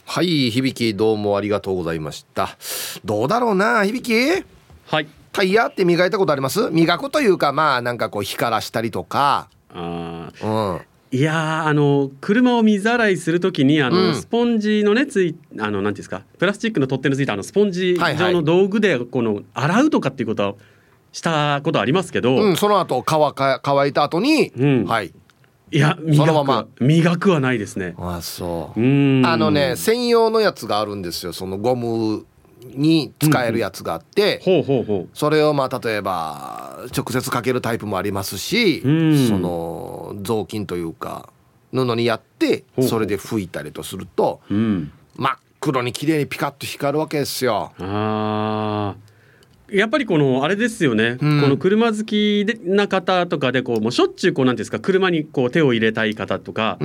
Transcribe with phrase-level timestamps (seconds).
[0.07, 2.57] はい響どうもありがとうございました。
[3.03, 4.45] どうだろうな響
[4.85, 5.07] はい。
[5.31, 6.69] タイヤって磨いたことあります？
[6.69, 9.49] 磨くというかまあなんかこう光らしたりとか。
[9.73, 10.81] あうん。
[11.11, 16.21] いやあの車を水洗いするときにあの、うん、スポンジのねついあのなんていうんですか？
[16.37, 20.53] プラスチックの取っ手のついたあのスポンジ状の道具でこの洗うとかっていうことは
[21.13, 25.11] したことありますけど、うん、その後乾か乾いた後に、うん、はい
[25.75, 26.67] いやそのまま。
[26.79, 27.95] 磨くはないですね。
[27.97, 28.79] あそう。
[28.79, 28.81] あ
[29.35, 31.33] のね専用のやつがあるんですよ。
[31.33, 32.25] そのゴム
[32.61, 35.09] に使えるやつがあって、ほうほうほう。
[35.13, 38.87] それをまあ例えば直接かけるタイプもありますし、そ
[39.37, 41.27] の雑巾というか
[41.73, 44.79] 布にやってそれで拭いたりとすると、真
[45.29, 47.73] っ黒に綺麗にピカッと光るわけですよ。
[47.79, 48.95] あ
[49.69, 56.77] やっぱりこのあれですよね、うん、この車好きな方とかでこうもうしょっちゅうこうなんですか車にこう手を入れたい方とか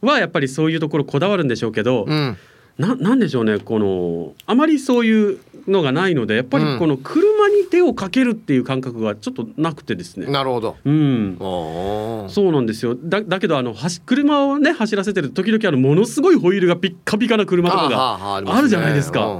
[0.00, 2.36] はやっぱりそういうところこだわるんでしょうけど、うん、
[2.78, 3.58] ななんでしょうね。
[3.58, 5.38] このあまりそういう
[5.68, 10.26] のがないのでやっぱりこの車に手をかけるっていう感覚がちょっとなくてですね。
[10.26, 10.76] なるほど。
[10.84, 11.36] うん。
[11.38, 12.96] そうなんですよ。
[12.96, 19.38] だだけどあの車をね走らせてる時々あのものすごいホイールがピッカピカな車とかがあるじゃないですか。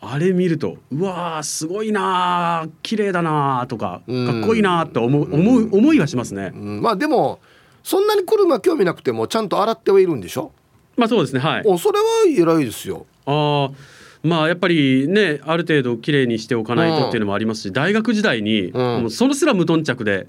[0.00, 6.50] あれ見るとうわすごいな綺麗だなとかかっこいいなと思う思う思いはしますね。
[6.50, 7.40] まあでも
[7.82, 10.52] そんなに車興味なくてもちゃんと洗ってはいるんでしょ？
[10.96, 11.62] まあそうですねはい。
[11.64, 13.06] おそれは偉いですよ。
[13.26, 13.97] ああ。
[14.22, 20.26] まあやっぱりねある程度きれいにしておかないとっていうのもありますし、大学時代に、もうそのすら無頓着で、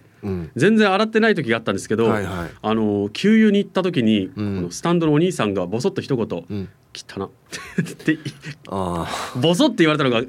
[0.56, 7.30] 全然洗ってない時があったんですけど、はいはい、あの給油に行った時に、うん、スタンドのお兄さんがボソッと一言「うん、汚っ
[7.96, 8.18] て
[9.36, 10.24] ボソって言われたのが、は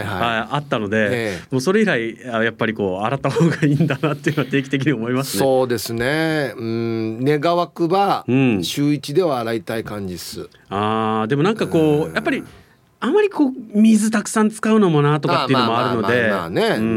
[0.00, 5.40] いはい、あったので、えもうそれ以来やっぱりこう洗った方がいいんだなっていうのは定期的に思いますね。
[5.40, 6.54] そうですね。
[6.56, 8.24] うん、願わくば、
[8.62, 10.48] 週一では洗いたい感じです。
[10.70, 12.42] ああでもなんかこうやっぱり
[13.04, 16.32] あまりこう水たくさん使うのもなとかっていうのもあるので。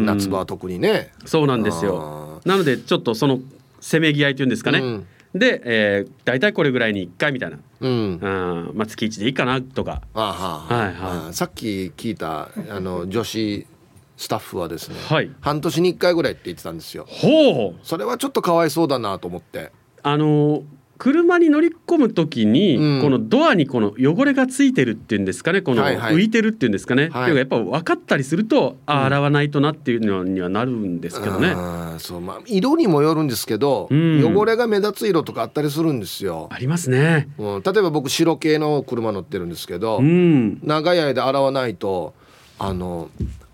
[0.05, 1.11] 夏場は特にね。
[1.25, 2.41] そうなんですよ。
[2.45, 3.39] なのでちょっとその
[3.81, 10.01] せめぎ合いというんですかね、うん、で、えー、大体これぐらいに1回みたいな、うん、まあ、月1でいいかなとか。
[10.13, 13.67] はいはい、さっき聞いたあの女子
[14.15, 17.05] スタッフはですね、はい、半年に1回ぐらいって言ってたんですよ。
[17.09, 17.85] ほう。
[17.85, 19.73] それはちょっとかわいそうだなと思って。
[20.03, 20.63] あの
[20.97, 25.61] 車に乗り込む時に、うん、このドアにこの汚れがついてるっていうんですかね。
[25.61, 27.31] この浮いてるっていうんですかね、はい。
[27.31, 31.55] はい、やっぱ分かったりすると、あ洗わないとなっていうのにはなるんですけどね。
[31.99, 32.21] そう。
[32.21, 36.49] まあ、色にもよるんですけど、うん、汚れが目立つ色とかあったりするんですよ。
[36.51, 42.13] ありますね、うん、例えば僕白系の車乗ってるんですけど、うん、長い間洗わないと
[42.59, 43.09] あの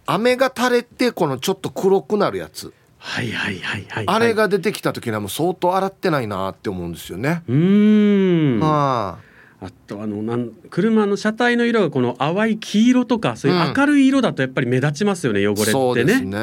[0.05, 2.73] 雨が垂れてこのちょっと黒くなるやつ。
[3.05, 7.43] はいはいはいはい、あれが出てきた時にはもう相当洗ってないなって思うんですよね。
[7.49, 9.17] うんは
[9.61, 15.71] ああとあのなん車の車体の色がこの淡い黄色とかそういう明るい色だとやっぱり目立ちますよね、うん、汚れってね。
[15.71, 16.37] そうですね。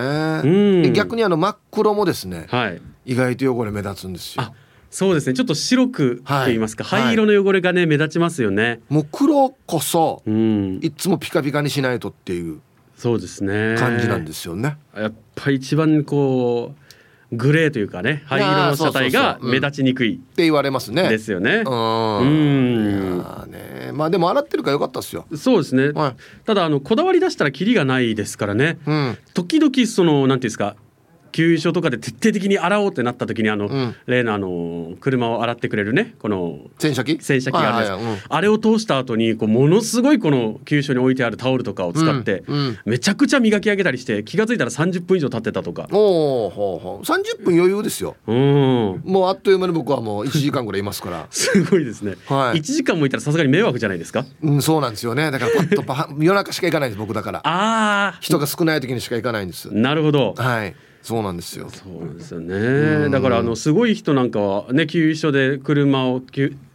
[0.45, 0.49] う
[0.89, 4.55] ん、逆にあの真っ黒もですね、はい、意外と汚れ目立つんですよ。
[4.91, 8.81] そうですねちょっと白くと言いますか、はい、灰色の汚れがね目立ちますよね。
[8.91, 12.61] もう黒こそ、うん、いつもピカピカにしないとっていう。
[13.01, 13.77] そうですね。
[13.79, 14.77] 感じなんですよね。
[14.95, 16.75] やっぱり一番こ
[17.33, 20.17] うグレーというかね灰色の車体が目立ちにくい。
[20.17, 21.09] って言われますね。
[21.09, 21.63] ですよね。
[21.65, 23.19] うん。
[23.51, 23.93] ねね。
[23.93, 25.25] まあでも洗ってるからよかったですよ。
[25.35, 30.77] そうですね、はい、ただあのこだわり出したらキリがないですからね、うん、時々そのなんていうんですか
[31.33, 37.19] 給油所とかで徹底的に洗おうってなった時にあの、うん、例のあの車を洗ってくれるねこの洗車機？
[37.21, 45.89] 洗車機があるんです、うん、あれを通した後にこうものすごいこの給油所に置いてあるタオルとかを使って、うん、めちゃくちゃ磨き上げたりして気が付いたら30分以上経ってたとか。
[45.93, 47.05] おおほうほう。
[47.05, 51.27] 30分余裕ですよ、うん、もうあっという間に僕はもう1時間ぐらいいますから。
[51.31, 54.25] すごいですね、はい、1時間もいたらさすがに迷惑じゃないですか？
[54.43, 55.31] うんそうなんですよね。
[55.31, 57.39] だからパッとパ夜中しか行かないんです僕だから。
[57.41, 59.73] ああ人が少ない時にしか行かないんです。
[59.73, 60.35] なるほど。
[60.37, 61.69] はいそうなんですよ。
[61.71, 63.09] そうですよね。
[63.09, 66.21] だからあのすごい人なんかはね給油所で車を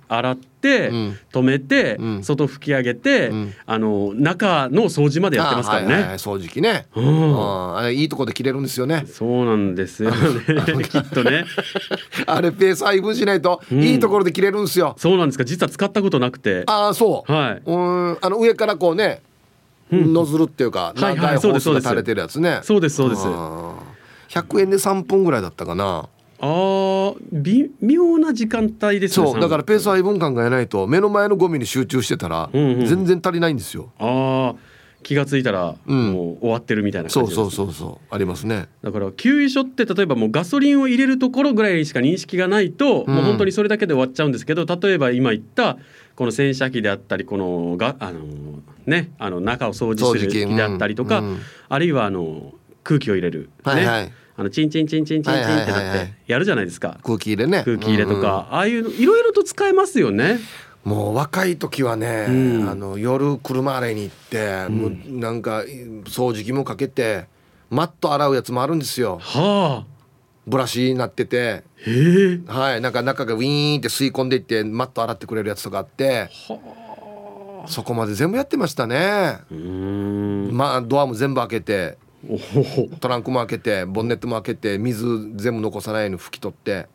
[0.08, 0.92] 洗って
[1.32, 5.94] 止めて、うん、外拭き上げて、うん、あの中の掃除までやってますからね。
[5.94, 6.88] はいはい、掃除機ね。
[6.96, 9.06] うん、いいとこで切れるんですよね。
[9.08, 10.84] そうなんですよ ね。
[10.84, 11.46] きっとね。
[12.28, 14.96] あれペース配分しないといいところで切れるんですよ。
[14.98, 15.46] そうなんですか。
[15.46, 16.64] 実は使ったことなくて。
[16.68, 17.32] ああそう。
[17.32, 17.62] はい。
[17.66, 19.22] うんあの上からこうね。
[19.92, 22.60] ノズルっていうか、長いホースが垂れてるやつね。
[22.64, 23.22] そうですそうです。
[24.36, 26.10] 100円で3分ぐらいだったかな。
[26.38, 34.56] あ微妙な時間帯ですねそうだからペース配分感がないと目の前のゴミに集中してたら全然足りないんですよ、ああ
[35.02, 38.68] 気が付いたらもう終わってるみたいな感じ、ねうん、そうそうそうそうありますね。
[38.82, 45.78] だから給油所って例えばもうガソリンを入れるところぐらいしか認識がないと、うん、もう本当にそれだけで終わっちゃうんですけど例えば今言った
[46.16, 48.20] この洗車機であったりこのがあの
[48.88, 51.40] ねあの中を掃除する機であったりとか、うん、
[51.70, 52.54] あるいはあの
[52.84, 57.64] 空気を入れる、ね、はいはいあのチンチンチンチンチンチンってなってやるじゃないですか、空気入れね。
[57.64, 60.40] 空気入れとか、ああいういろいろと使えますよね。
[60.84, 62.32] もう若い時はね、う
[62.64, 65.64] ん、あの夜車洗いに行って、うん、もうなんか
[66.06, 67.26] 掃除機もかけて
[67.72, 69.18] マット洗うやつもあるんですよ。
[69.20, 69.86] はあ、
[70.46, 71.64] ブラシになってて、
[72.46, 79.40] はい、なんか中がウィーンって吸い込んでいってマット洗ってくれるやつとかあって、はあ、そこまで全部やってましたね。
[80.52, 81.98] まあドアも全部開けて
[83.00, 85.06] トランクも開けてボンネットも開けて水
[85.36, 86.88] 全部残さないように拭き取って。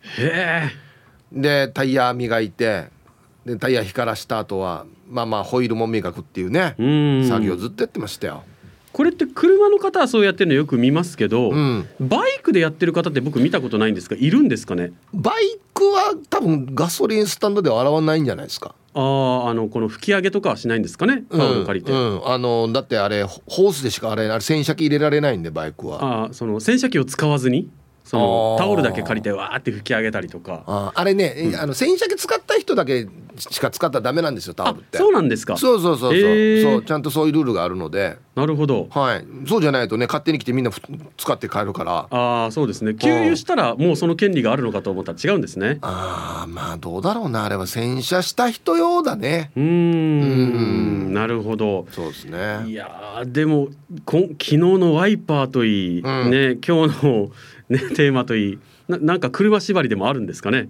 [1.33, 2.89] でタイヤ磨いて
[3.47, 6.75] でタイヤ光らした後はまあまあホイールも磨くっていうね
[7.29, 8.43] 作業ずっとやってましたよ。
[8.93, 14.17] これって車の方はそうやってるのよく見ますけど、うん、バイクでやってる方って僕見たことないんですか？
[14.17, 14.93] いるんですかね？
[15.15, 18.75] バイクは多分ガソリンスタンドでは洗わないんじゃないですか？
[18.93, 21.23] ああのこの吹き上げとかはしないんですかね？
[21.31, 22.21] タオル借りて、うん。
[22.23, 26.25] うん、あのだってあれホースでしかあれあれ洗車機入れられないんでバイクは。
[26.25, 27.71] あその洗車機を使わずに？
[28.11, 30.65] そのタオルだけ借りてわーって拭き上げたりとか。
[30.67, 34.99] ああれね、うん、あの洗車機使った人だけしか使ったらダメなんですよタオルって。
[34.99, 35.57] そうなんですか？
[35.57, 36.19] そうそうそうそう。
[36.19, 38.19] えー、そうちゃんとそういうルールがあるので。
[38.35, 38.89] なるほど。
[38.91, 39.25] はい。
[39.47, 40.73] そうじゃないとね勝手に来てみんな
[41.17, 42.09] 使って帰るから。
[42.11, 42.97] ああそうですね。
[42.97, 45.79] 給油したらもうその権利があるのかと思ったら違うんですね。
[45.83, 49.53] ああまあどうだろうなあれは洗車した人用だね。
[49.57, 51.15] うん。
[51.15, 51.87] なるほど。
[51.93, 52.65] そうですね。
[52.67, 53.69] いやでも
[54.05, 57.31] こ昨日のワイパーといい、うん、ね今日の
[57.71, 58.59] ねテーマといい。
[58.89, 60.69] ななんか車縛りでもあるんですかね？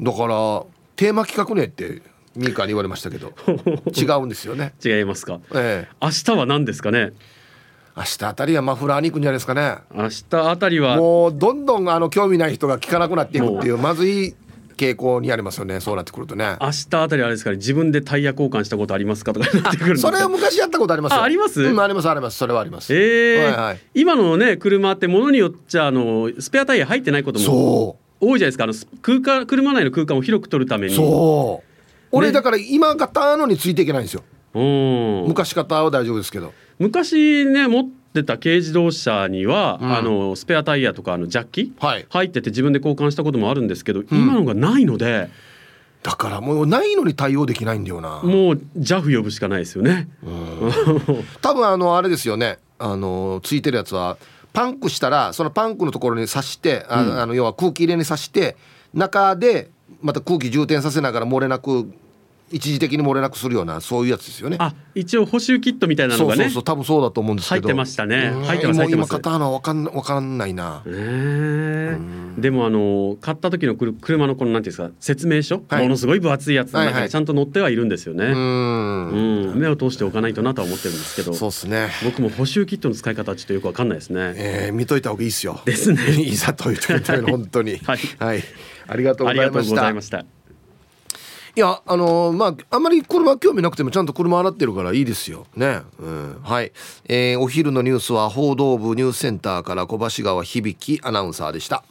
[0.00, 0.64] だから
[0.96, 2.02] テーマ企画ねって
[2.34, 3.32] ミーカーに言われましたけど
[3.96, 4.74] 違うんですよね。
[4.84, 7.12] 違いますか、ええ、明日は何ですかね？
[7.96, 9.76] 明日あたりはマフラーに行くんじゃないですかね。
[9.94, 14.34] 明日あたりはもうどんどんあの興味ない人が聞かなくなっていくっていうまずい
[14.76, 15.80] 傾向にありますよね。
[15.80, 16.56] そうなってくるとね。
[16.60, 17.56] 明日あたりあれですかね。
[17.56, 22.36] 自分でタイヤ交換したことありますかとかなってくるそれは昔やったことありますあります、うん、ありますあります。
[22.36, 22.94] それはあります。
[22.94, 28.64] ええーはいはい、今のね車ってものによっちゃあのスペアタイヤ入ってないことも多いじゃないですか。
[28.64, 30.94] あの空間車内の空間を広く取るために。
[30.94, 31.66] そう。
[32.12, 34.22] 俺、ね、だから今型のについていけないんですよ。
[35.26, 36.52] 昔型は大丈夫ですけど。
[36.78, 45.30] 昔ね持ってた軽自動車には、うん、あのスペアタイヤとかあのジャッキ、はい、入ってて自分で交換したこともあるんですけど、うん、今のがないので。
[46.02, 48.22] だからもうないのに対応できないんだよな。
[48.22, 50.08] もう JAF 呼ぶしかないですよね。
[51.42, 52.58] 多分あのあれですよね。
[52.78, 54.16] あのついてるやつは
[54.52, 58.56] パンクしたらそのパンクのところに刺してあの、あの要は空気入れに刺して
[58.94, 59.68] 中で
[60.00, 61.90] また空気充填させながら漏れなく
[62.50, 64.56] 一時的に漏れなくするようなそういうやつですよね。
[64.60, 66.44] あ、一応補修キットみたいなのがね。
[66.44, 67.68] そうそう多分そうだと思うんですけど。
[67.68, 68.30] 入ってましたね。
[68.44, 69.06] 入ってます入ってます。
[69.06, 70.82] 今買ったのわかんわかんないな。
[70.86, 78.26] えー、でもあの買った時の車のこのなんていうんですか説明書、はい、ものすごい分厚いやつの中にちゃんと載ってはいるんですよね。
[78.26, 78.44] はいはい、う
[79.56, 81.34] ん目を通しておかないとなとは思ってるんですけど。
[81.34, 81.88] そうですね。
[82.04, 84.34] 僕も補修キットの使い方はちょっとよくわかんないですね。
[84.36, 85.60] ええー、見といた方がいいですよ。
[85.64, 86.00] ですね。
[86.22, 87.78] いざという時本当に。
[87.84, 88.44] はい、はい。
[88.86, 89.44] ありがとうござ
[89.88, 90.24] いました。
[91.56, 95.46] いやあのー、まああんまり車興味なくてもちゃんと車洗ってるからいいですよ。
[95.56, 96.70] ね、うん、はい、
[97.06, 101.82] えー、お昼のニュースは報道部ニュースセンターから小橋川響アナウンサーでした。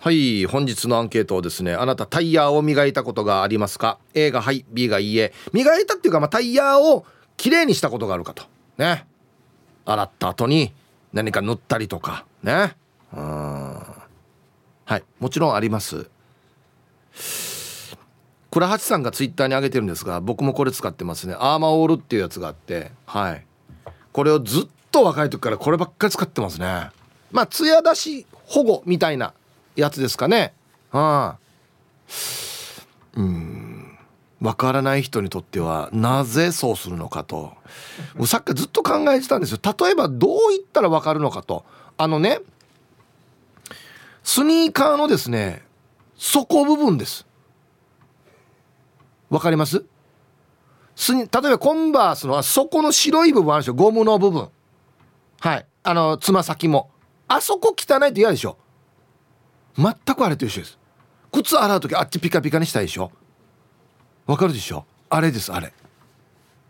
[0.00, 0.46] はい。
[0.46, 5.34] 本日のアンケートをですねあなたタイヤを磨いたことがありますか？A がはい B がいいえ。
[5.52, 7.04] 磨いたっていうか、まあ、タイヤを
[7.36, 8.44] きれいにしたことがあるかと。
[8.78, 9.06] ね。
[9.84, 10.72] 洗った後に
[11.12, 12.24] 何か塗ったりとか。
[12.42, 12.74] ね。
[13.12, 13.20] うん。
[13.20, 15.04] はい。
[15.20, 16.08] もちろんあります。
[18.52, 21.34] 倉橋さんがツイッターに上げてるんですが僕もこれ使ってますね。
[21.38, 23.46] アーマーオールっていうやつがあってはい。
[24.12, 26.90] これをずっと若い時からこればっかり使ってますね。
[27.30, 29.32] まあ艶出し保護みたいな
[29.74, 30.52] やつですかね。
[30.90, 31.38] はあ、
[33.14, 33.98] うん。
[34.42, 37.54] 分からない人にとってはなぜそうするのかと。
[38.26, 39.60] さっきずっと考えてたんですよ。
[39.64, 41.64] 例えばどう言ったら分かるのかと。
[41.96, 42.40] あのね
[44.22, 45.62] スニーカーのですね
[46.18, 47.24] 底部分です。
[49.32, 49.82] 分かります？
[50.94, 53.74] スニ例えばコンバースの底の白い部分あるでしょ？
[53.74, 54.50] ゴムの部分。
[55.40, 55.66] はい。
[55.82, 56.90] あのつま先も。
[57.28, 58.58] あそこ汚いと嫌でしょ？
[59.78, 60.78] 全くあれと一緒です。
[61.32, 63.10] 靴洗う時あっちピカピカにしたいでしょ？
[64.26, 64.84] わかるでしょ？
[65.08, 65.72] あれですあれ。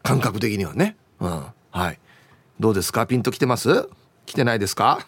[0.05, 0.97] 感覚的にはね。
[1.19, 1.45] うん。
[1.73, 1.99] はい。
[2.61, 3.09] どうですか？
[3.09, 3.89] ピンときてます？
[4.25, 5.05] 来てないですか？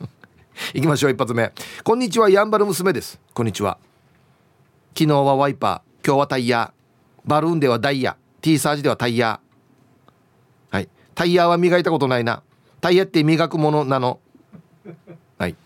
[0.74, 1.50] 行きましょう一発目。
[1.82, 3.18] こんにちはやんばる娘です。
[3.32, 3.78] こんにちは。
[4.94, 6.06] 昨日はワイパー。
[6.06, 6.73] 今日はタイヤ。
[7.24, 8.16] バルーンではダイヤ。
[8.40, 9.40] T サージではタイヤ。
[10.70, 10.88] はい。
[11.14, 12.42] タイヤは磨いたことないな。
[12.80, 14.20] タイヤって磨くものなの。
[15.38, 15.56] はい。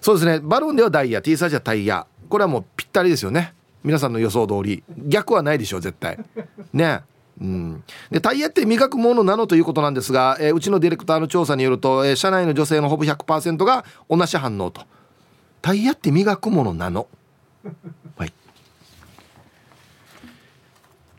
[0.00, 0.40] そうですね。
[0.40, 1.20] バルーンではダイヤ。
[1.20, 2.06] T サージはタイヤ。
[2.28, 3.54] これはもうぴったりですよね。
[3.84, 4.82] 皆さんの予想通り。
[4.96, 6.18] 逆はないでしょう絶対。
[6.72, 7.02] ね。
[7.40, 14.82] うん、でタイヤって磨くものなのということなんですが、えー、うちのディレクターの調査によると、えー、社内の女性のほぼ100%が同じ反応と。
[15.62, 17.06] タイヤって磨くものなの
[18.16, 18.32] はい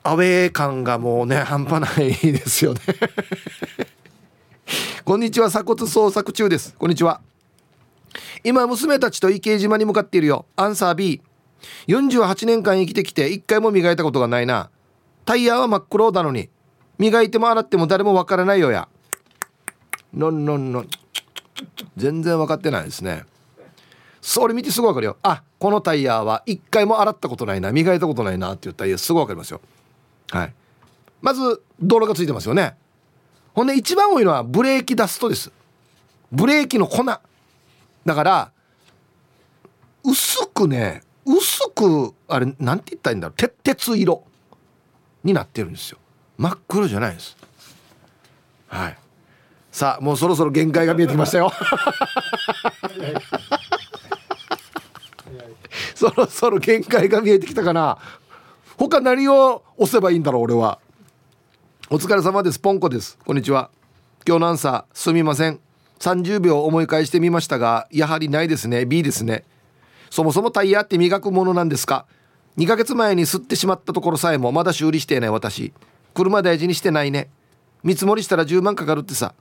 [0.05, 2.81] アウェー感がもうね半端ないですよね。
[5.05, 6.75] こんにちは鎖骨捜索中です。
[6.77, 7.21] こんにちは。
[8.43, 10.45] 今娘たちと池江島に向かっているよ。
[10.57, 11.21] アンサー
[11.87, 14.69] B48 年間生きてきて一回も磨いたことがないな。
[15.23, 16.49] タイヤは真っ黒なのに。
[16.97, 18.89] 磨いても洗っても誰もわからないよや。
[20.13, 20.89] のんのんのん。
[21.95, 23.23] 全然分かってないですね。
[24.21, 25.17] それ見てすぐ分かるよ。
[25.23, 27.71] あこのタイヤは一回も洗ったことないな。
[27.71, 29.61] 磨いたことないなって言ったタイヤすぐ分かりますよ
[30.33, 30.53] はい。
[31.21, 32.75] まず道路がついてますよね。
[33.53, 35.51] ほんで一番多いのはブレーキダストです。
[36.31, 37.03] ブレーキの粉。
[37.03, 37.21] だ
[38.15, 38.51] から
[40.03, 43.49] 薄くね薄くあれなんて言ったらいいんだろう。
[43.63, 44.23] 鉄色。
[45.23, 45.99] になってるんですよ。
[46.37, 47.37] 真っ黒じゃないです。
[48.67, 48.97] はい。
[49.71, 51.51] さあもうそろそろ限界が見えてきましたよ。
[55.95, 57.97] そろそろ限界が見えてきたかな
[58.77, 60.79] 他何を押せばいいんだろう俺は。
[61.89, 62.59] お疲れ様です。
[62.59, 63.19] ポンコです。
[63.23, 63.69] こんにちは。
[64.27, 65.59] 今日のアンサーすみません。
[65.99, 68.85] 30秒思い返してみましたがやはりないですね。
[68.85, 69.43] B ですね。
[70.09, 72.07] そもそもタイヤって磨くものなんですか
[72.57, 75.71] ？2ヶ月前に吸ってしまったところさえもまだ修理していない私。
[76.15, 77.29] 車大事にしてないね。
[77.83, 79.35] 見積もりしたら10万かかるってさ。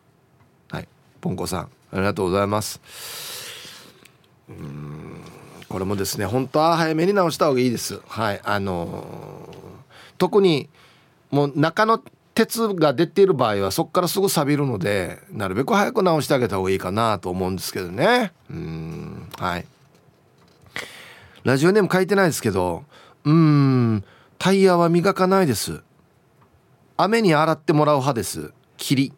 [0.70, 0.88] はい。
[1.22, 2.80] ポンコさんありがとうございます。
[4.50, 4.81] うん
[5.73, 7.99] これもですね本当は早めに直した方がいいです。
[8.07, 9.57] はいあのー、
[10.19, 10.69] 特に
[11.31, 11.99] もう中の
[12.35, 18.33] 鉄が出ている場合はそこからすぐ錆びるのでなるべく早く直してあげた方がいいかなと思うんですけどね。
[18.50, 19.67] うんはい。
[21.43, 22.85] ラジオネーム書いてないですけど
[23.25, 24.05] うん
[24.38, 25.81] タイヤは磨かないです。
[26.99, 28.52] 雨に洗ってもらう派です。
[28.76, 29.14] 霧、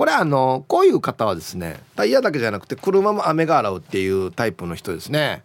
[0.00, 5.42] これあのこういう方はですねタイヤだけじゃなくて車も雨が洗うっていうタイプの人ですね。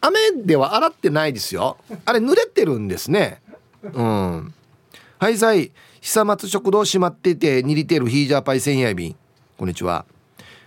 [0.00, 1.76] 雨では洗ってないですよ。
[2.04, 3.42] あれ濡れてるんですね。
[3.82, 4.54] うん。
[5.18, 9.16] はいさい久松食堂閉まってて握りてるヒージャーパイ千夜便
[9.56, 10.06] こんにちは。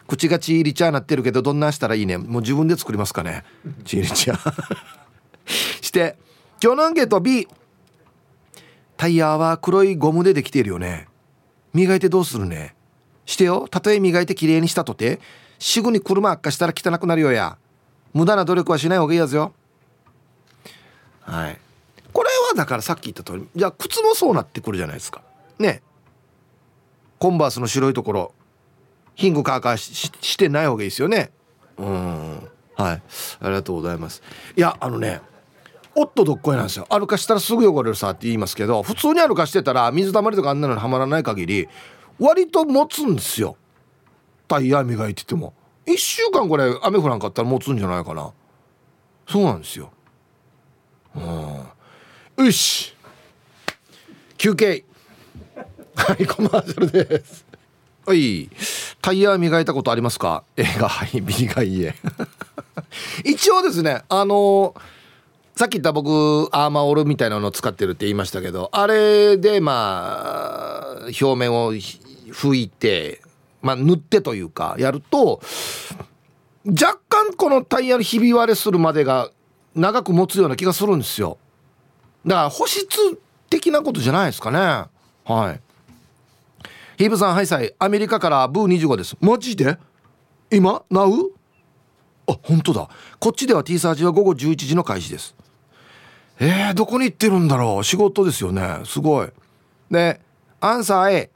[0.05, 2.17] 口がチーリチャーなってるけどどんなしたらいいね？
[2.17, 3.45] もう自分で作りますかね。
[3.85, 4.53] チーリチャー。
[5.81, 6.17] して
[6.61, 7.47] 今日のアンケート B
[8.97, 11.07] タイヤは黒いゴムでできているよね。
[11.73, 12.75] 磨いてどうするね？
[13.27, 13.67] してよ。
[13.69, 15.19] たとえ磨いてきれいにしたとて
[15.59, 17.57] すぐに車悪化したら汚くなるよや。
[18.13, 19.53] 無駄な努力はしない方がいいやつよ。
[21.21, 21.59] はい。
[22.13, 25.21] これはだからさっき言った通りじゃあ靴もそうなってくるじゃないですか。
[25.59, 25.83] ね。
[27.19, 28.33] コンバースの白いところ
[29.15, 31.31] ヒングカーカーししてない方がいいですよね。
[31.77, 32.49] うん。
[32.75, 33.01] はい。
[33.01, 33.01] あ
[33.41, 34.23] りがとうございます。
[34.55, 35.19] いやあのね
[35.95, 36.87] おっとどっこいなんですよ。
[36.89, 41.67] 歩かしたらすぐ汚れるさって言いますけど普通に歩かしてたら水たまりとかあんなのにはまらない限り
[42.19, 43.57] 割と持つんですよ。
[44.47, 45.53] タイヤ磨いてても。
[45.85, 48.31] 1週間これ雨降らんかったら持つんじゃないかな。
[49.27, 49.91] そうなんですよ。
[51.15, 51.19] う
[52.41, 52.45] ん。
[52.45, 52.95] よし。
[54.37, 54.83] 休憩。
[55.95, 57.45] はいコマーシャルです。
[58.05, 58.49] はい。
[59.01, 61.95] タイヤ磨いたことありますか？A がはい B がいいえ
[63.23, 64.81] 一応ですねあのー
[65.57, 71.73] さっき言った僕アーマーオールみたいなのを使ってるって言いましたけどあれでまあ表面を
[72.31, 73.21] 拭いて
[73.61, 75.41] まあ塗ってというかやると
[76.65, 79.31] 若干このタイヤのひび割れするまでが
[79.75, 81.37] 長く持つような気がするんですよ。
[82.25, 82.87] だから保湿
[83.49, 84.59] 的なことじゃないですかね。
[85.23, 85.61] はい。
[86.97, 89.15] ヒーブさんハイサイアメリカからブー25です。
[89.21, 89.77] マジで？
[90.51, 90.83] 今？
[90.89, 91.31] ナウ
[92.27, 92.89] あ本当だ。
[93.19, 95.35] こっちでは T サージは午後11時の開始です。
[96.39, 97.83] えー、どこに行ってるんだろう？
[97.83, 98.81] 仕事ですよね。
[98.83, 99.29] すごい。
[99.91, 100.19] で
[100.59, 101.29] アンサー A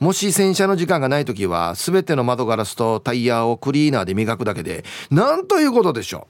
[0.00, 6.28] もし洗車の時間がない時は全ての窓ガラスとタイヤをクリーナーで磨くだけでなんということでしょ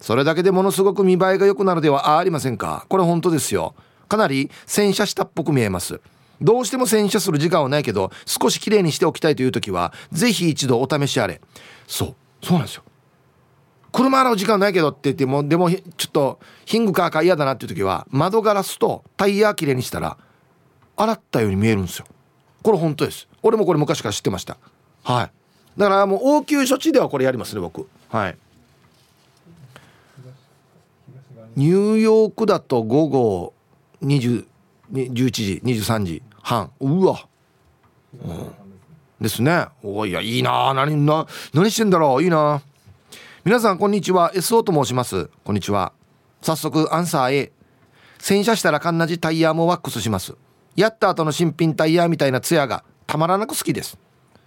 [0.00, 0.04] う。
[0.04, 2.84] それだけでものすごく見栄えが良くなるではありませんか。
[2.88, 3.74] これ本当ですよ。
[4.08, 6.00] かなり洗車したっぽく見えます。
[6.40, 11.40] どうしても洗車する時間はないけど少しきれいにしておきたいという時はぜひ一度お試しあれ。
[11.86, 12.82] そうそうなんですよ。
[13.92, 20.18] 車洗う時間ないけどって言ってもでもちょっとヒングカーか嫌だなっていう時は窓ガラスとタイヤきれいにしたら
[20.96, 22.06] 洗ったように見えるんですよ。
[22.66, 23.28] これ本当です。
[23.44, 24.56] 俺もこれ昔から知ってました。
[25.04, 25.30] は
[25.76, 25.78] い。
[25.78, 27.86] だからもう応急処置ではこれやりますね僕。
[28.08, 28.36] はい。
[31.54, 33.54] ニューヨークだと午後
[34.02, 34.46] 20
[34.90, 36.72] 11時23時半。
[36.80, 37.28] うわ、
[38.14, 38.52] うん、
[39.20, 39.68] ですね。
[39.84, 40.74] おいやいいな。
[40.74, 42.22] 何な何してんだろう。
[42.24, 42.62] いいな。
[43.44, 44.32] 皆さんこんにちは。
[44.34, 45.30] SO と申します。
[45.44, 45.92] こんにちは。
[46.42, 47.52] 早速アンサー A
[48.18, 50.34] 洗車したらかんなじタイヤもワックスします。
[50.76, 53.98] やった後の新品タイヤみたいなツヤがたまらなく好きです。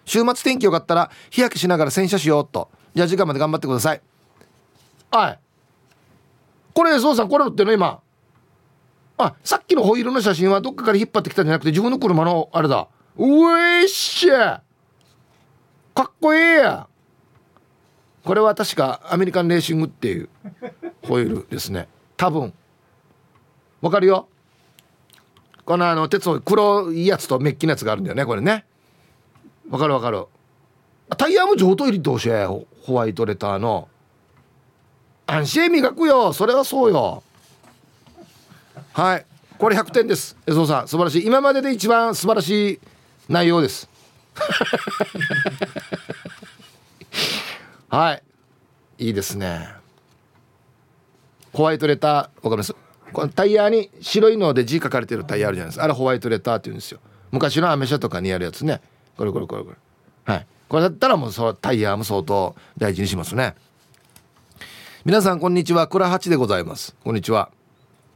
[0.06, 2.70] 週末天気よかったら日焼けしながら洗車しようと。
[2.94, 4.02] じゃあ時間まで頑張ってください。
[5.12, 5.40] はい。
[6.74, 8.02] これ SO さんこれっての今。
[9.18, 12.88] あさっきのホイールの写真はどっかから引っ張ってきたんじゃなくて自分の車のあれだ。
[13.18, 13.26] う
[13.60, 14.62] えっしゃ。
[15.94, 16.88] かっこいいや。
[18.24, 20.30] これは確かアメリカンレーシングっていう
[21.06, 21.88] ホイールですね。
[22.16, 22.54] 多分。
[23.82, 24.30] わかるよ。
[25.70, 28.66] このあの鉄の黒いやつとメッキのやつがあるんだよねこれね。
[29.70, 30.26] わかるわかる。
[31.16, 32.20] タイヤも上等入りどう。
[32.20, 33.88] しホワイトレターの。
[35.28, 36.34] 安心磨くよ。
[36.34, 37.22] それはそうよ。
[38.94, 39.26] はい。
[39.60, 40.36] これ100点です。
[40.48, 41.28] 江蔵さん素晴らしい。
[41.28, 42.80] 今までで一番素晴らしい
[43.28, 43.88] 内容です。
[47.90, 48.24] はい。
[49.06, 49.70] いいですね。
[51.54, 52.89] ホワイトレターわかります？
[53.20, 55.84] このタイヤに白いので字書かれてるタイヤあるじゃないですか。
[55.84, 57.02] あれホワイトレターって言うんですよ。
[57.32, 58.80] 昔のアメ車とかにやるやつね。
[59.18, 59.76] これこれこれこれ
[60.34, 60.48] はい。
[60.70, 63.56] これだったらもうそタイヤも相当大事にしますね。
[65.04, 65.90] 皆さんこんにちは。
[65.90, 66.96] 倉八でございます。
[67.04, 67.50] こんにちは。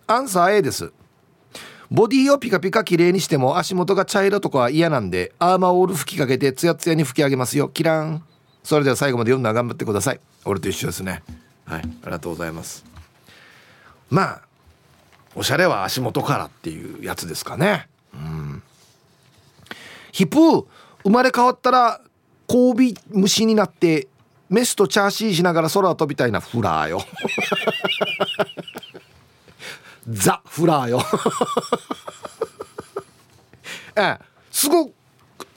[0.07, 0.93] アンサー A です。
[1.91, 7.67] ボディをピカピカ綺麗にしても足元が茶色とかは嫌なんでアーマーオール吹きかけてツヤツヤに吹き上げますよ。
[7.67, 8.23] キラン。
[8.63, 10.19] それでは最後まで読んだら頑張ってください。
[10.45, 11.23] 俺と一緒ですね。
[11.65, 11.81] はい。
[11.81, 12.85] ありがとうございます。
[14.09, 14.41] まあ
[15.35, 17.87] おしゃれは足元からっていうやつですかね。
[18.13, 18.63] うん。
[20.11, 20.65] ヒプー
[21.03, 22.01] 生まれ変わったら
[22.47, 24.07] 交尾虫になって
[24.49, 27.01] メスとチャーシーしながら空を飛びたいなフラーよ。
[30.07, 31.01] ザ・フラーよ。
[33.95, 34.19] ええ。
[34.51, 34.91] すご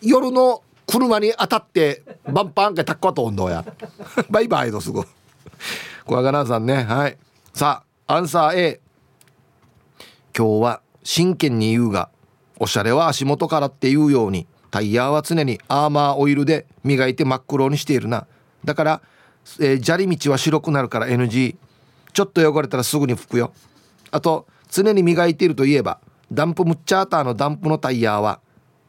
[0.00, 3.64] 夜の車に当たってバンパンかタッコと温度や。
[4.30, 5.02] バイバイのすぐ
[6.06, 6.84] 小赤ナさんね。
[6.84, 7.18] はい。
[7.52, 8.80] さあアンサー A
[10.36, 12.10] 今日は真剣に言うが
[12.58, 18.26] おしゃれは足元からっていうようにタイヤは常にアーマーオイルで磨いて真っ黒にしているな。
[18.64, 19.02] だから、
[19.60, 21.56] えー、砂利道は白くなるから NG
[22.12, 23.52] ちょっと汚れたらすぐに拭くよ。
[24.10, 28.40] あと常に磨いているといえばダンプムッチャーターのダンプのタイヤは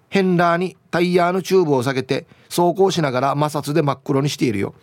[0.10, 4.74] ヘンラーにタイヤのチューブを下げて走行しながら摩擦で真っ黒にしているよ。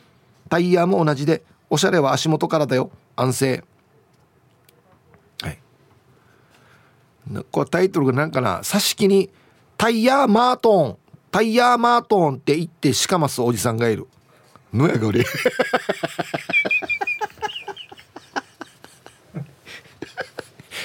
[0.48, 2.90] タイヤも同じでおしゃれは足元からだよ。
[3.16, 3.64] 安静
[5.42, 5.58] はい
[7.50, 9.30] これタイトルが何かな挿し木に
[9.78, 10.98] 「タイヤーマートン」
[11.32, 14.06] 「タイヤーマートン」って言ってしかますおじさんがいる。
[14.72, 15.24] のやが俺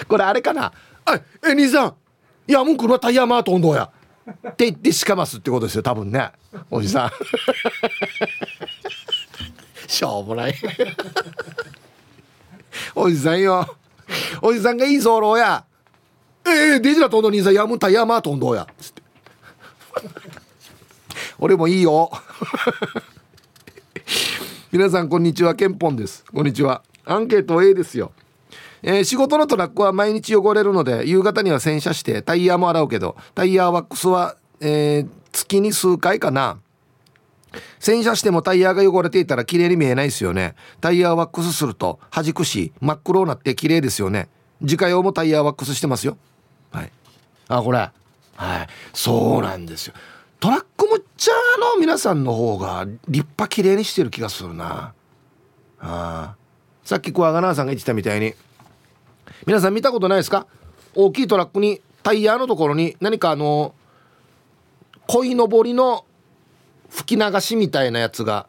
[0.08, 0.72] これあれかな？
[1.06, 1.96] あえ兄さん。
[2.48, 3.90] いやもうこれはタイヤーマートンどうや？
[4.50, 6.32] って言ってしかますってことですよ多分ね。
[6.70, 7.12] おじさん。
[9.88, 10.56] しょうもない。
[12.96, 13.76] おじさんよ。
[14.42, 15.66] おじさんがいい候や
[16.54, 18.68] ええー、デジラトンの兄さんやむタイヤマートンどうや。
[18.80, 19.02] つって。
[21.40, 22.12] 俺もいいよ。
[24.72, 25.56] 皆さんこんにちは。
[25.56, 26.24] ケンポンです。
[26.34, 26.84] こんにちは。
[27.06, 28.12] アンケート A ですよ。
[28.82, 36.60] えー、仕事のトラックは毎日汚れるので夕方には洗車してタイヤも洗うけどタイヤワックスは、えー、月に数回かな。
[37.80, 40.56] 洗車してもタイヤが汚れていたら綺麗に見えないですよね。
[40.82, 44.30] タイヤワックスすると弾くし真っ黒になって綺麗ですよね。
[44.62, 46.18] 自家用もタイヤワックスしてますよ。
[46.72, 46.92] はい。
[47.48, 47.80] あこれ。
[47.80, 47.92] は
[48.64, 48.68] い。
[48.94, 49.94] そうなんですよ。
[50.40, 51.34] トラックむっちゃ
[51.76, 54.94] の皆さんの方が立派綺麗にしてる気がするな。
[55.82, 56.36] あ
[56.84, 58.34] さっきクワガナーさんが言ってたみたいに
[59.46, 60.48] 皆さん見たことないですか？
[60.96, 63.74] 大きいトラックにタイヤのところに何かあの
[65.08, 66.06] 鯉のぼりの
[66.90, 68.48] 吹き流しみたいなやつが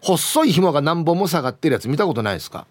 [0.00, 2.66] 細い紐が何本も下がってるやつ見たことないですか？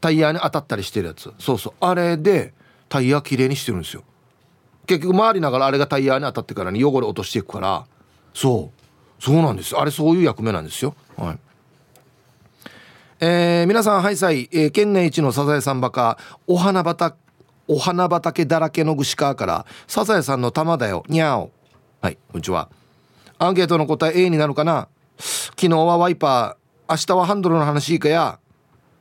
[0.00, 1.32] タイヤに当たったりしてるやつ。
[1.38, 1.74] そうそう。
[1.80, 2.52] あれで
[2.88, 4.02] タイヤきれいにしてるんですよ。
[4.86, 7.86] 結局回りながらあれがタイヤに当たってからに汚れ落としていくから。
[8.32, 9.22] そう。
[9.22, 9.76] そうなんです。
[9.76, 10.94] あれそういう役目なんですよ。
[11.16, 11.38] はい。
[13.18, 17.16] えー、皆さんハイサイ、えー、県内一のサザエさんバカお花畑
[17.66, 21.02] お花畑だらけの串川からサザエさんの玉だよ。
[21.08, 21.50] にゃお
[22.02, 22.68] はいこんにちは。
[23.38, 24.88] アンケートの答え A になるかな？
[25.18, 26.92] 昨日はワイパー。
[26.92, 28.38] 明日はハンドルの話いいかや？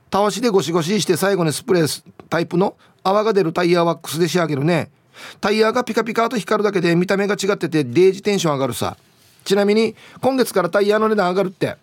[0.10, 4.90] たわしでゴシゴシして最後にスプレータイプの泡が出るタイヤワックスで仕上げるね。
[5.40, 8.98] タイヤがピカピカと光るだけで見た目が違っててデージテンション上がるさ。
[9.44, 11.78] ちなみに今月からタイヤの値段上がるって。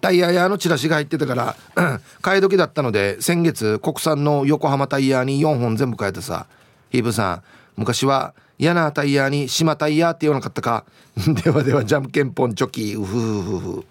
[0.00, 1.56] タイヤ屋のチラシが入ってたから
[2.22, 6.46] 買い時だったので先月国産の横浜タイヤに4本全部買えてさ。
[6.90, 7.42] ヒーブさん
[7.76, 10.84] 昔は嫌なタイヤに島タイヤって言わなかったか？
[11.42, 12.94] ではではじゃんけんぽんチョキ。
[12.94, 13.84] うふふふふ。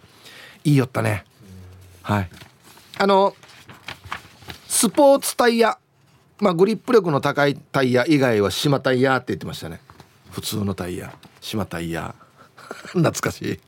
[0.64, 1.26] いいよったね。
[2.04, 2.30] はい。
[3.00, 3.36] あの
[4.68, 5.78] スポーツタイヤ。
[6.40, 9.80] まあグリップ力の高いタイヤ以外は島タイヤって言ってましたね。
[10.32, 11.14] 普通のタイヤ。
[11.42, 12.14] 島タイヤ。
[12.94, 13.60] 懐かしい。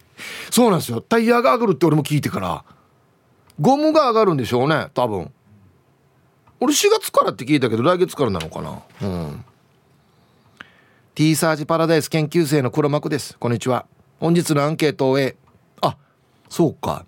[0.51, 1.01] そうなんですよ。
[1.01, 2.63] タイヤが上がるって俺も聞いてから。
[3.59, 5.31] ゴムが上がるんでしょうね多分。
[6.59, 8.81] 俺4月からって聞いたけど来月からなのかな。
[9.01, 9.45] うん。
[11.15, 13.37] T サージパラダイス研究生の黒幕です。
[13.37, 13.85] こんにちは。
[14.19, 15.35] 本日のアンケートを終え。
[15.81, 15.97] あ
[16.49, 17.05] そうか。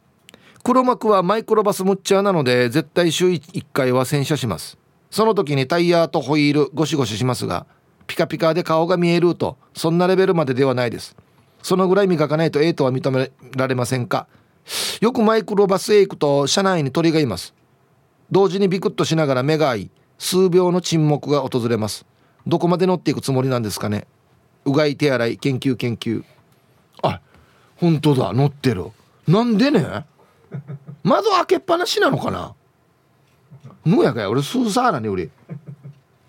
[0.64, 4.81] 黒幕はマイクロバスムッチャーなので絶対週1回は洗車します。
[5.12, 7.68] その時にタイヤとホイールゴシゴシしますが
[8.08, 11.16] ピカピカで顔が見えるとそんなレベルまでではないです。
[11.62, 14.28] そのぐらい磨かないと A とは認められませんか。
[15.00, 17.54] よくマイクロバスへ行くと車内に鳥がいます。
[18.32, 22.06] 同時にビクッとしながら目が合い数秒の沈黙が訪れます。
[22.48, 24.08] どこまで乗っていくつもりなんですかね。
[24.66, 26.24] うがい手洗い研究研究。
[27.02, 27.20] あ
[27.78, 28.88] 本当だ乗ってる。
[29.28, 30.06] なんでね。
[31.04, 32.54] 窓開けっぱなしなのかな。
[33.86, 34.30] のやかや。
[34.30, 35.30] 俺スーサーなね俺。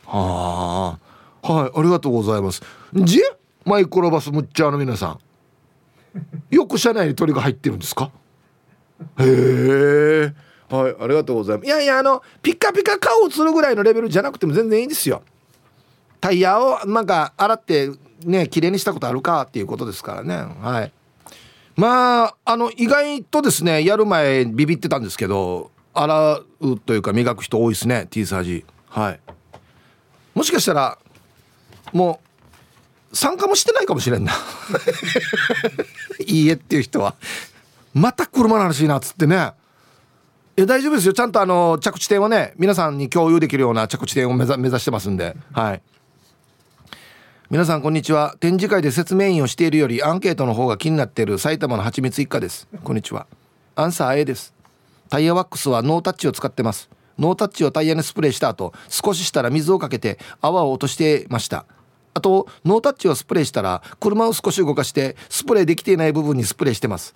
[0.06, 0.98] は
[1.42, 1.52] あ。
[1.52, 2.62] はいありがとうございます。
[2.94, 3.20] じ
[3.64, 5.18] マイクロバスムッチャーの皆さん。
[6.50, 8.10] よく車内に鳥が入ってるんですか？
[9.18, 10.32] へえ。
[10.68, 11.66] はいありがとうございます。
[11.66, 15.22] いやいやあのピカピカ顔をするぐらいのレベルじゃなくても全然いいですよ。
[16.20, 17.90] タイヤをなんか洗って
[18.24, 20.36] ね綺麗にしたことあるかっていうことですからね。
[20.36, 20.92] はい。
[21.74, 28.64] まああの意外とですねやる前ビビってたんですけど洗うというか磨く人多いですね T サージ。
[28.88, 29.20] はい。
[30.34, 30.98] もしかしたら
[31.92, 32.20] も
[33.12, 34.32] う参加もしてないかもしれんな。
[36.26, 37.14] いいえっていう人は。
[37.94, 39.52] また車の話なっつってね。
[40.56, 41.12] え大丈夫ですよ。
[41.12, 45.36] ちゃんとあの着地点はね皆さんに共有できるような着地点を目指してますんで。
[45.52, 45.82] はい。
[47.50, 48.34] 皆さんこんにちは。
[48.40, 52.66] 展示会で説明員をしているよりアンケートの方が気になっている埼玉のはちみつ一家です。
[52.82, 53.26] こんにちは。
[53.76, 54.54] アンサー A です。
[55.12, 56.88] タイヤワックスはノータッチを使ってます。
[57.18, 61.66] ノータッチをタイヤにスプレーした後少ししたら水をかけて泡を落としてました。
[62.14, 67.14] あとノータッチをスプレーしたら車を少し動かしてスプレーできていない部分にスプレーしてます。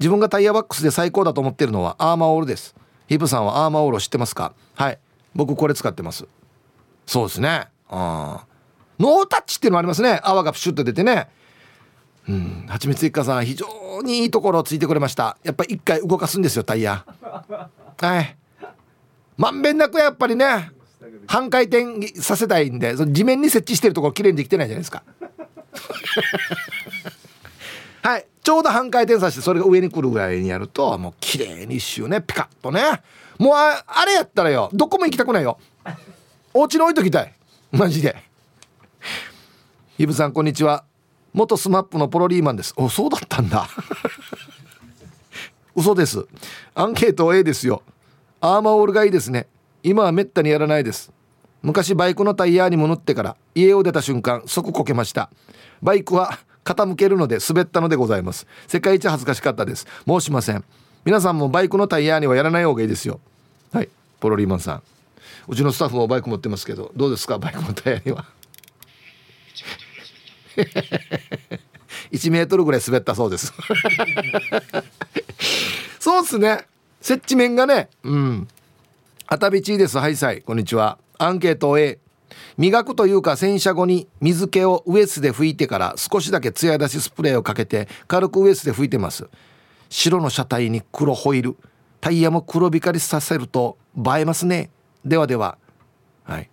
[0.00, 2.74] 自分がタイヤワックスで最高だと思ってるのはアーマーオールです。
[3.06, 4.52] ヒブさんはアーマーオールを知ってますか？
[4.74, 4.98] はい。
[5.36, 6.26] 僕これ使ってます。
[7.06, 7.48] そうですね。
[7.48, 8.46] ああ
[8.98, 10.18] ノータッチっていうのもありますね。
[10.24, 11.28] 泡がプシュッと出てね。
[12.68, 13.66] はちみつ一家さん非常
[14.02, 15.36] にいいところをついてくれました。
[15.42, 17.04] やっぱり一回動かすんですよタイヤ。
[17.98, 18.36] はい。
[19.36, 20.70] まんべんなくやっぱりね
[21.26, 25.02] 半回転させたいんでその地面に設置してるところきれいにできてないじゃないですか。
[28.02, 28.26] はい。
[28.42, 32.82] ちょうど半回転させてそれが上に来るぐらいにやるともう綺麗に一周ねピカッとね。
[33.38, 35.58] もうあれやったらよどこも行きたくないよ。
[36.54, 37.34] お家に置いときたい。
[37.72, 38.16] マジで。
[39.98, 40.84] イブさんこんにちは。
[41.34, 42.72] 元 SMAP のポロリーマンです。
[42.76, 43.68] おそうだったんだ。
[45.76, 46.24] 嘘です。
[46.74, 47.82] アンケート A ですよ。
[48.40, 49.48] アーマーオールがいいですね。
[49.82, 51.10] 今はめったにやらないです。
[51.62, 55.28] 昔バイクのタイヤにも塗ってから家を出た瞬間即こけました。
[55.82, 58.46] バイクは傾けるので滑ったのでございます。
[58.68, 59.86] 世界一恥ずかしかったです。
[60.06, 60.62] 申しません。
[61.04, 63.18] 皆さんもバイクのタイヤにはやらない方がいいですよ。
[63.72, 63.88] はい。
[64.20, 64.82] ポロリーマンさん。
[65.48, 67.38] うちのスタッフもバイク持ってますけどどうですか？
[67.38, 68.24] バイクのタイヤには。
[72.12, 73.52] 1メートルぐらい滑ったそうです。
[75.98, 76.66] そうっすね。
[77.00, 78.48] 接地面がねうん。
[79.26, 79.98] あたびちです。
[79.98, 80.42] はいさい。
[80.42, 80.98] こんにちは。
[81.18, 81.98] アンケート A
[82.56, 89.28] 磨くというか洗車後に水気をウエスで拭いてから少しだけ艶出しスプレーをかけて軽くウエスで拭いてます。
[89.88, 91.56] 白の車体に黒ホイール。
[92.00, 94.70] タイヤも黒光りさせると映えますね。
[95.04, 95.56] ではでは。
[96.24, 96.50] はい。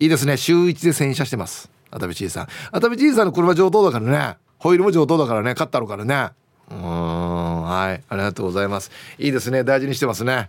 [0.00, 0.36] いいですね。
[0.36, 2.48] 週1で洗車してます熱海ちいさん。
[2.72, 4.36] 熱海ちいさんの車上等だからね。
[4.58, 5.54] ホイールも上等だからね。
[5.54, 6.30] 買ったるからね。
[6.70, 8.02] うんはい。
[8.08, 8.90] ありがとうございます。
[9.18, 9.62] いいですね。
[9.62, 10.48] 大事にしてますね。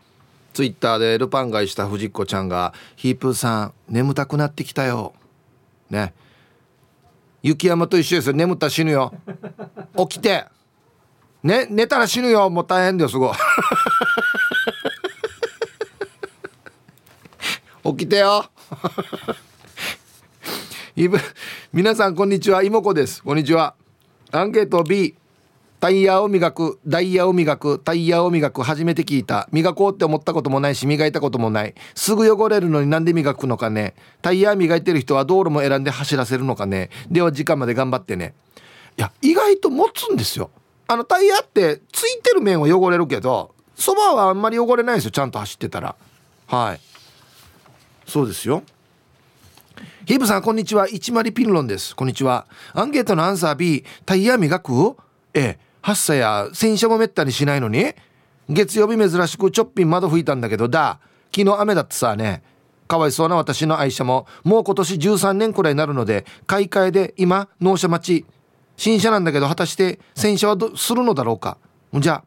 [0.54, 5.14] ツイッターでルパン買いした藤子ちゃんが「ヒープーさん眠たくなってきたよ」
[5.90, 6.14] ね。
[7.42, 8.34] 雪山と一緒ですよ。
[8.34, 9.14] 眠ったら死ぬよ。
[9.98, 10.46] 起きて。
[11.44, 12.50] ね寝たら死ぬよ。
[12.50, 13.36] もう大変だよすごい。
[17.84, 18.46] 起きてよ。
[21.72, 22.62] 皆さんこんにちは。
[22.62, 23.24] 妹子です。
[23.24, 23.74] こんにちは。
[24.32, 25.16] アンケート B
[25.80, 26.80] タイヤを磨く。
[26.86, 27.80] ダイヤを磨く。
[27.80, 28.62] タイヤを磨く。
[28.62, 29.50] 初めて聞いた。
[29.52, 31.74] 磨こうって思ったこともないし磨いたこともない。
[31.96, 33.96] すぐ汚れるのになんで磨くのかね。
[34.22, 36.92] タイヤ磨いてる人は道路も選んで走らせるのかね。
[37.10, 38.36] では時間まで頑張ってね。
[38.96, 40.52] いや意外と持つんですよ。
[40.88, 45.12] あのタイヤってついてる面は汚れるけどそばはあんまり汚れないですよ。
[45.12, 45.96] ちゃんと走ってたら。
[46.46, 46.80] はい。
[48.08, 48.62] そうですよ。
[50.06, 50.88] ヒープさんこんにちは。
[50.88, 51.96] 一丸ピンロンです。
[51.96, 52.48] こんにちは。
[52.74, 54.96] アンケートのアンサー B タイヤ磨く
[55.34, 55.60] ええ。
[55.82, 57.94] 発作や洗車もめったにしないのに？
[58.50, 61.00] 月曜日珍しくちょっぴん窓拭いたんだけどだ。
[61.36, 62.44] 昨日雨だってさね。
[62.88, 68.26] かわいそうな私の愛車ももう今年13年くらいになるので買い替えで今納車待ち。
[68.76, 71.58] 新車なんだけど果たして洗車はどするのだろうか？
[71.94, 72.24] じゃ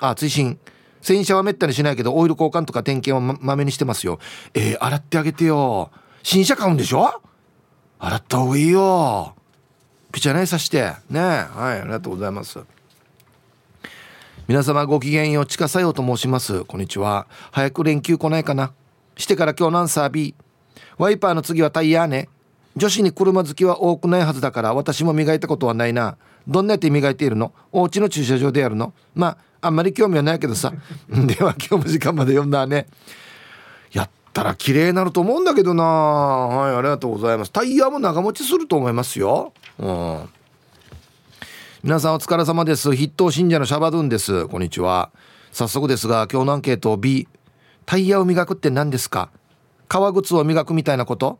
[0.00, 0.58] ああ追伸。
[1.00, 4.18] 洗車はめったにしないけどオイル交換とか点検はまめにしてますよ。
[4.54, 5.90] えー、洗ってあげてよ。
[6.30, 7.22] 新車買うんでしょ？
[7.98, 9.34] 洗った方がいいよ。
[10.12, 10.92] ピチャナイさして。
[11.08, 12.58] ねはいありがとうございます。
[14.46, 16.66] 皆様ごきげんようちかさようと申します。
[16.66, 17.28] こんにちは。
[17.50, 18.74] 早く連休来ないかな。
[19.16, 20.34] してから今日のアンサー
[20.98, 22.28] ワイパーの次はタイヤね
[22.76, 26.18] 女子に車好きは多くないはずだから私も磨いたことはないな。
[26.46, 27.54] どんなやって磨いているの？
[27.72, 28.92] お家の駐車場でやるの？
[29.14, 30.74] まああんまり興味はないけどさ。
[31.08, 32.86] では今日も時間まで読んだね。
[34.38, 35.84] ったら綺麗になると思うんだけどな。
[35.84, 37.50] はいありがとうございます。
[37.50, 39.52] タイヤも長持ちすると思いますよ。
[39.78, 40.28] うん。
[41.82, 42.90] 皆さんお疲れ様です。
[42.90, 44.46] 筆頭信者のシャバドゥンです。
[44.46, 45.10] こんにちは。
[45.52, 47.26] 早速ですが今日のアンケート B
[47.86, 49.30] タイヤを磨くって何ですか？
[49.88, 51.38] 革靴を磨くみたいなこと？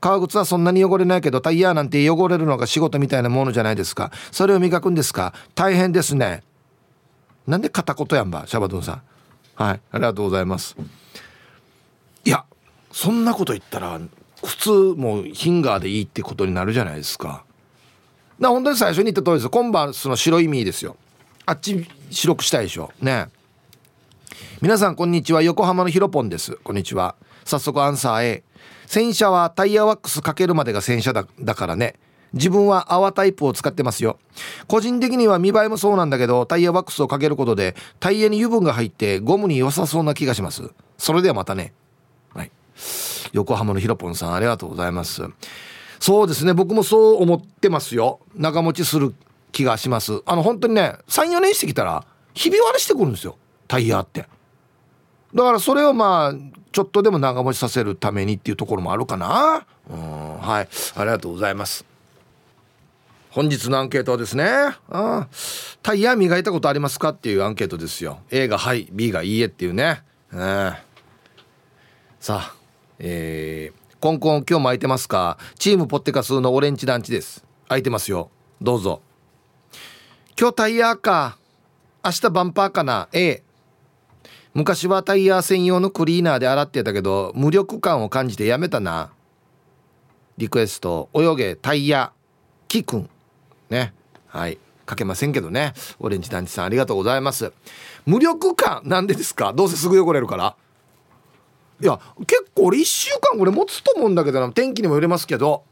[0.00, 4.10] 革靴はそんなに汚れないけどタイヤなんて汚れるのが仕事みたいなものじゃないですか。
[4.32, 5.32] それを磨くんですか？
[5.54, 6.42] 大変ですね。
[7.46, 9.02] なんで片言やんばシャバドゥンさん。
[9.54, 10.76] はいありがとうございます。
[12.92, 14.00] そんなこと言ったら
[14.44, 17.44] 普通もうヒンガーでいいってことになるじゃないですか。
[18.38, 19.48] な本当に最初に言った通りです。
[19.48, 20.96] コンバースの白い実ですよ。
[21.46, 22.92] あっち白くしたいでしょ。
[23.00, 23.28] ね
[24.60, 25.42] 皆さんこんにちは。
[25.42, 26.56] 横浜のヒロポンです。
[26.64, 27.14] こんにちは。
[27.44, 28.44] 早速アンサー A
[28.86, 31.94] 洗車はタイヤワックスかけるまでが洗車だだからね。
[32.32, 34.18] 自分は泡タイプを使ってますよ。
[34.66, 40.70] 個人的には見栄えもそうなんだけどタイヤワックスをかけることでタイヤに油分が入ってゴムに良さそうな気がします。
[40.98, 41.72] それではまたね。
[43.32, 45.22] 横浜のヒロポンさんありがとうございます。
[46.00, 48.20] そうですね僕もそう思ってますよ。
[48.34, 49.14] 長持ちする
[49.52, 50.22] 気がします。
[50.26, 53.36] あの本当にね34年してきたらひび割れしてくるんですよ。
[53.68, 54.26] タイヤって。
[55.34, 56.34] だからそれをまあ
[56.72, 59.66] ちょっとでも長持ちさせるためにっていうところもあるかな。
[59.90, 60.68] うんはい。
[60.96, 61.84] ありがとうございます。
[63.30, 64.44] 本日のアンケートはですね
[64.90, 65.26] あ
[65.82, 68.20] タイヤ磨いたことありますかっていうアンケートですよ。
[68.30, 70.76] A がはい B がいいえっていうね、えー、
[72.20, 72.61] さあ
[72.98, 75.38] えー、コンコン今日も空いてますか？
[75.58, 77.44] チームポッテカスのオレンジ団地です。
[77.68, 78.30] 空いてますよ。
[78.60, 79.00] どうぞ。
[80.38, 81.38] 今日タイヤか。
[82.04, 83.42] 明日バンパーかな？A
[84.54, 89.12] 昔はタイヤ専用のクリーナーで洗ってたけど無力感を感じてやめたな。
[90.36, 91.08] リクエスト。
[91.14, 92.12] 泳げタイヤ
[92.68, 93.10] キくん。
[93.70, 93.94] ね。
[94.26, 94.58] はい。
[94.84, 95.74] かけませんけどね。
[96.00, 97.52] オレンジ団地さんありがとうございます。
[98.04, 98.82] 無力感？
[98.84, 99.52] なんでですか？
[99.52, 100.56] どうせすぐ汚れるから。
[101.82, 104.52] いや結構俺1週間これ持つと思うんだけどな。
[104.52, 105.64] 天気にもよれますけど。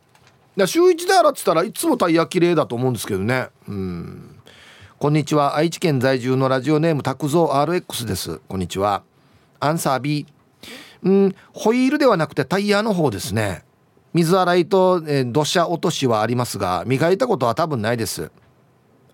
[0.67, 3.49] 週1で洗ってたらいつもタイヤ綺麗だと思うんですけどね。
[3.69, 4.37] うん。
[4.99, 5.57] こんにちは。
[5.57, 8.41] 愛知県在住のラジオネーム拓蔵 RX です。
[8.49, 9.05] こんにちは。
[9.61, 10.27] アンサー B
[11.05, 11.35] うん。
[11.53, 13.65] ホイールではなくてタイヤの方ですね。
[14.13, 18.33] 水洗いと、えー、土砂落としはありますが磨いたことは多分ないです。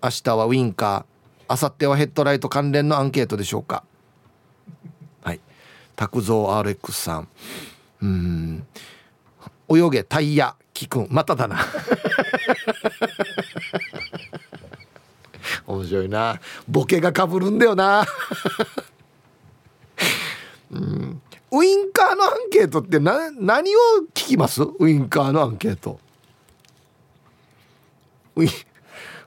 [0.03, 1.57] 明日はウインカー。
[1.61, 3.83] 明後日はヘッドライト関連のアンケートでしょうか。
[5.97, 7.27] 拓蔵 RX さん。
[8.01, 8.65] うん。
[9.69, 11.57] 泳げタイヤ聞くんまただな。
[15.65, 16.39] 面白いな。
[16.67, 18.05] ボケがかぶるんだよな。
[20.71, 21.21] うん。
[21.51, 23.79] ウインカーのアンケートってな何を
[24.13, 24.61] 聞きます？
[24.79, 25.99] ウインカーのアンケート。
[28.35, 28.49] ウイ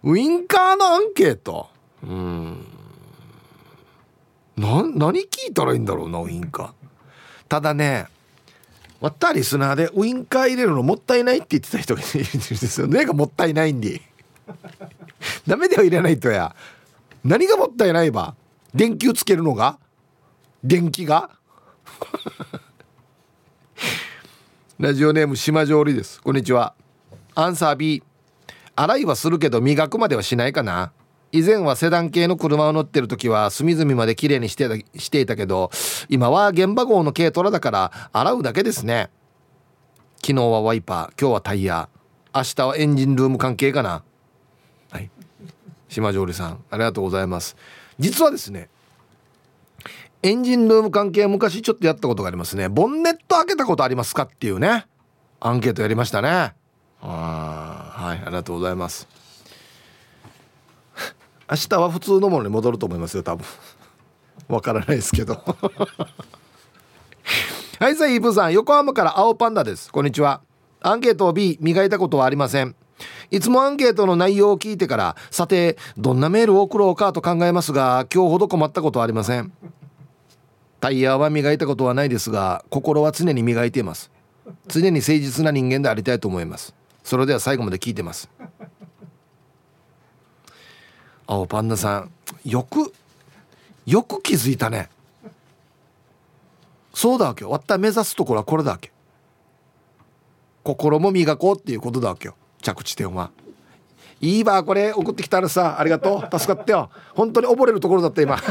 [0.05, 1.69] ウインカーのアンケート？
[2.05, 2.65] うん。
[4.61, 6.65] な何聞いたらいいんだろうなウインカ。
[6.65, 6.71] ー
[7.49, 8.07] ただね
[9.01, 12.87] 割ったリスナーでウインカー入れるのもったいないって言ってた人がいるんですよ。
[12.87, 14.03] ねがもったいないんで。
[15.47, 16.55] ダメだよ入れないとや。
[17.25, 18.35] 何がもったいないば？
[18.75, 19.79] 電球つけるのが？
[20.63, 21.31] 電気が？
[24.79, 26.21] ラジオネーム島上りです。
[26.21, 26.75] こんにちは。
[27.35, 28.03] アンサー B
[28.77, 30.93] 洗いはするけど磨くまではしないかな。
[31.33, 35.71] 以前はセダン系の車を乗ってる時は隅々まで綺麗にしてしていたけど
[36.09, 39.11] 今は現場号の軽トラだから洗うだけですね。
[40.23, 41.89] 昨日はワイパー今日はタイヤ。
[42.35, 44.03] 明日はエンジンルーム関係かな。
[44.91, 45.11] はい。
[45.89, 47.57] 島上里さんありがとうございます。
[47.99, 48.69] 実はですね
[50.23, 52.69] エンジンルーム関係昔ちょっとやったことがありますね。
[52.69, 54.87] ボンネット開けたことありますかっていうね。
[55.41, 56.55] アンケートやりましたね。
[57.03, 59.20] あはいありがとうございます。
[61.51, 63.45] 明日は普通のものに戻ると思いますよ多分。
[64.49, 65.35] わからないですけど。
[67.81, 69.91] はいさあイーブさん横浜から青パンダです。
[69.91, 70.43] こんにちは。
[70.81, 72.77] アンケートを B 磨いたことはありません。
[73.33, 79.53] いつもアンケートの内容を聞いてからさてどんなメールを送ろうかと考えますが今日ほど困ったことはありません。
[80.79, 84.13] タイヤは磨いたことはないですが心は常に磨いています。
[84.69, 86.75] 常に誠実な人間でありたいと思います。
[87.03, 88.31] それでは最後まで聞いてます。
[91.31, 92.11] 青パンダさん
[92.45, 92.93] よく
[93.87, 94.91] よく気づいたね。
[96.93, 97.51] そうだわけよ。
[97.51, 97.79] わった。
[97.79, 98.91] 目指すところはこれだわけ
[100.65, 102.35] 心も磨こうっていうことだわけよ。
[102.61, 103.31] 着地点は。
[104.21, 104.93] いいわこれ。
[104.93, 106.39] 送ってきたらさありがとう。
[106.39, 106.91] 助かったよ。
[107.15, 108.37] 本当に溺れるところだった今。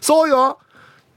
[0.00, 0.60] そうよ。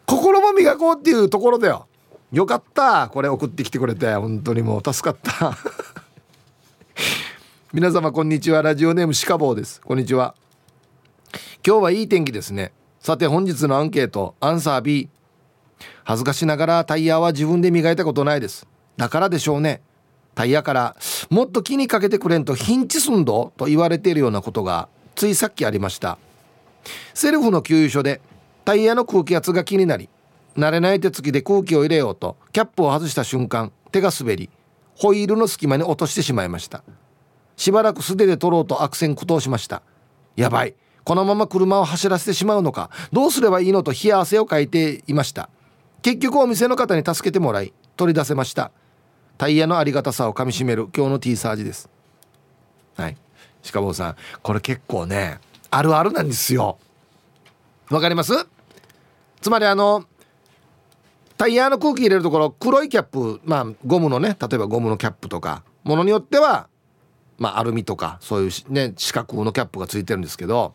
[0.08, 1.86] 心も磨こうっていうところだよ。
[2.32, 3.10] よかった。
[3.10, 4.12] これ送ってきてくれて。
[4.16, 5.56] 本当にもう助かった。
[7.78, 8.64] 皆様こんにちは。
[8.64, 9.82] ラジオネームシカボーです。
[9.82, 10.34] こんにちは。
[11.64, 12.74] 今日はいい天気ですね。
[13.00, 14.34] さて本日のアンケート。
[14.40, 15.10] アンサー B
[16.04, 18.66] 恥ずかしながらタイヤは自分で磨いたことないです。
[18.98, 19.84] だからでしょうね。
[20.34, 20.96] タイヤから
[21.30, 26.18] もっと気にかけてくれんとヒンチすんどと言われているようなことがついさっきありました。
[27.14, 28.22] セルフの給油所で
[28.66, 30.10] タイヤの空気圧が気になり
[30.58, 34.50] 慣れない手つきで空気を入れようとキャップを外した瞬間手が滑り
[34.96, 36.84] ホイールの隙間に落としてしまいました。
[37.58, 39.82] しばらく素手で取ろうと悪戦苦闘しました。
[40.38, 40.76] やばい。
[41.04, 42.90] このまま車を走らせてしまうのか。
[43.12, 45.50] どうすればいいのと冷や汗をかいていました。
[46.02, 48.72] 結局お店の方に助けてもらい取り出せました。
[49.38, 51.90] タイヤのありがたさをかみしめる今日の T サージです。
[52.96, 53.18] はい。
[53.72, 55.40] 鹿坊さんこれ結構ね
[55.72, 56.78] あるあるなんですよ。
[57.90, 58.34] わかります？
[59.42, 60.06] つまりあの
[61.38, 66.68] タイヤの空気入れるところ黒いキャップまあゴムのね例えばゴムのキャップとかものによっては
[67.38, 70.74] まあアルミとかそういうね四角のキャップがついてるんですけど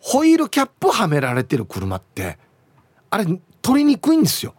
[0.00, 2.38] ホイールキャップはめられてる車って
[3.10, 3.24] あれ
[3.62, 4.54] 取りにくいんですよ。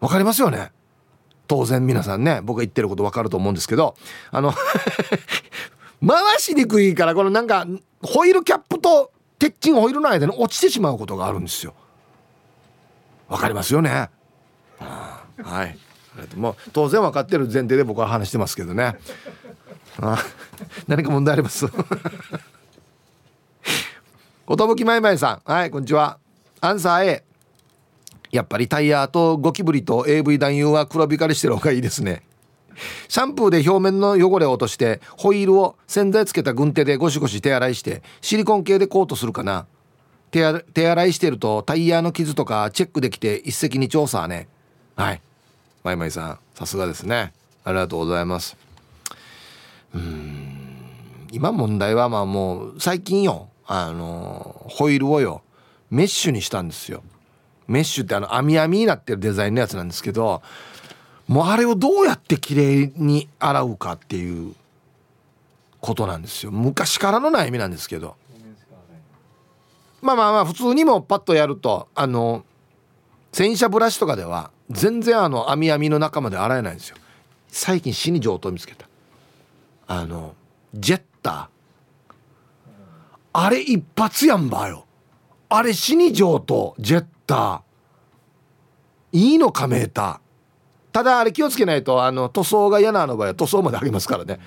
[0.00, 0.72] わかりますよね？
[1.46, 3.94] 当然皆さんね僕が言ってることわかると思うんですけど
[4.30, 4.52] あの
[6.06, 7.66] 回しにくいからこのなんか
[8.02, 11.74] ホイールキャップと鉄筋ホイールの間に落ちてしまうことがあるんですよ。
[13.28, 14.10] わかりますよね？
[15.42, 15.76] はい。
[16.36, 18.96] もう当然分かってる前提で僕は話してますけどね。
[20.00, 20.18] あ
[20.88, 21.66] 何か問題あります
[24.46, 25.50] 寿まいまいさん。
[25.50, 26.18] はいこんにちは。
[26.60, 27.24] アンサー A
[28.30, 32.22] やっぱりタイヤとゴキブリと AV 男優は黒光りしてる方がいいですね。
[33.08, 39.66] シャンプーで表面の汚れを落としてホイールを洗剤つけた軍手でゴシゴシ手洗いしてシリコン系でコートするかな。
[40.30, 44.48] 手洗いしてるとタイヤの傷とかチェックできて一石二鳥さね。
[44.96, 45.22] はい。
[45.84, 47.32] マイマイさんさすがですね。
[47.62, 48.63] ありがとうございます。
[49.94, 50.78] うん。
[51.32, 53.48] 今問題はまあもう最近よ。
[53.66, 55.42] あのホイールをよ
[55.90, 57.02] メッシュにしたんですよ。
[57.66, 60.42] メッシュってあの網網になってるデザインのやつなんですけど
[61.26, 64.54] もうあれをどうやって綺麗に洗うかっていう
[65.80, 66.52] ことなんですよ。
[66.52, 68.16] 昔からの悩みなんですけど。
[70.02, 72.44] まあまあまあ普通にもパッとやるとあの
[73.32, 76.96] 洗車ブラシとかでは全然あの網網の中まで洗えないんですよ。
[77.48, 78.86] 最近死に上等見つけた。
[79.86, 80.34] あの
[80.74, 81.46] ジェッター。
[83.32, 84.86] あれ一発やんばよ。
[85.48, 86.74] あれ死に上等。
[86.78, 89.18] ジェッター。
[89.18, 90.18] いいのかメーター。
[90.92, 94.38] ただあれ気をつけないとあの塗装が嫌なの場合は塗装まであげますからね。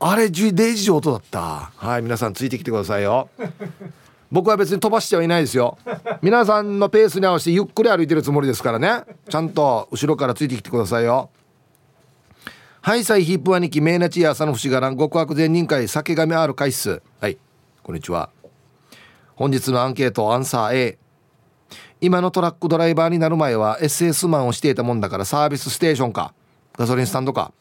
[0.00, 1.72] あれデイジ音だった。
[1.74, 3.30] はい皆さんついてきてくださいよ。
[4.30, 5.78] 僕は別に飛ばしてはいないですよ。
[6.20, 9.04] 皆さんのペースに合わせてゆっくり歩いてるつもりですからね。
[9.30, 11.30] ちゃんと後ろからついてきてくださいよ。
[12.88, 17.36] はいサイヒップ兄貴メイナチや朝の節柄極悪善人会酒神ある回数はい
[17.82, 18.30] こんにちは。
[19.36, 20.98] 本日のアンケートアンサー A
[22.00, 26.32] 今のトラックドライバーになる前は SS マンをしていたもんだからサービスステーションか
[26.78, 27.52] ガソリンスタンドか、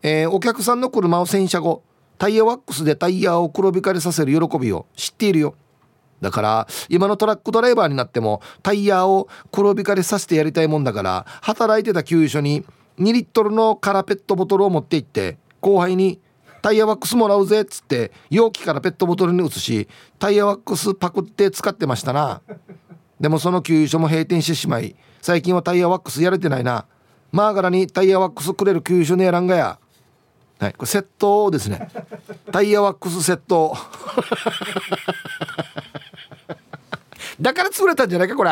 [0.00, 1.82] えー、お客さんの車を洗車後
[2.16, 5.56] タイヤワックスでタイヤを黒光りさせる喜びを知っているよ。
[6.20, 12.64] だから今のトラックドライバーになってもタイヤを黒光りさせてやりたいもんだから働いてた給油所に
[12.98, 16.20] 2リットルの空ペットボトルを持って行って後輩に
[16.60, 19.88] タイヤワックスもらうぜっつって容器からペットボトルに移し
[20.18, 22.40] タイヤワックスパクって使ってましたな。
[23.20, 26.86] でもその給油所も閉店してしまい最近はタイヤワックスやれてないな。
[27.32, 29.78] マーガラにタイヤワックスくれる給油所ねえらんがや。
[30.58, 31.88] はいこれセットですね。
[32.52, 33.76] タイヤワックスセット
[37.40, 38.50] だから潰れたんじゃないかこれ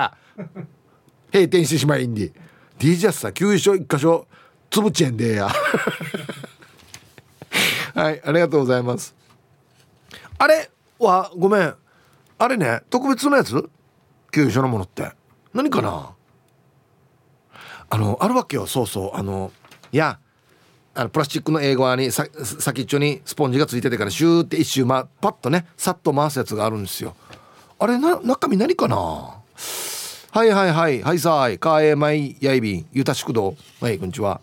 [1.32, 2.32] 閉店してしまいんで
[2.81, 4.26] D ジャスさ給油所一箇所
[4.70, 5.51] つぶちえんでや。
[7.95, 9.14] はいありがとうございます。
[10.39, 11.74] あれはごめん。
[12.39, 13.68] あれね特別なやつ？
[14.33, 15.12] 給油所のものって。
[15.53, 16.12] 何かな？
[17.91, 18.66] あのあるわけよ。
[18.66, 19.16] そうそう。
[19.18, 19.53] あの
[19.93, 20.18] いや
[20.95, 27.14] あのプラスチックの英語にさ先っちょにスポンジがついててからシューって一周、ま、パッとねさっと回すやつがあるんですよ。
[27.78, 29.35] あれな中身何かな？
[30.33, 31.03] はいはいはい。
[31.03, 31.59] はいさーい。
[31.59, 32.87] かえまいやいびん。
[32.93, 34.41] ゆたしくどはいこんにちは。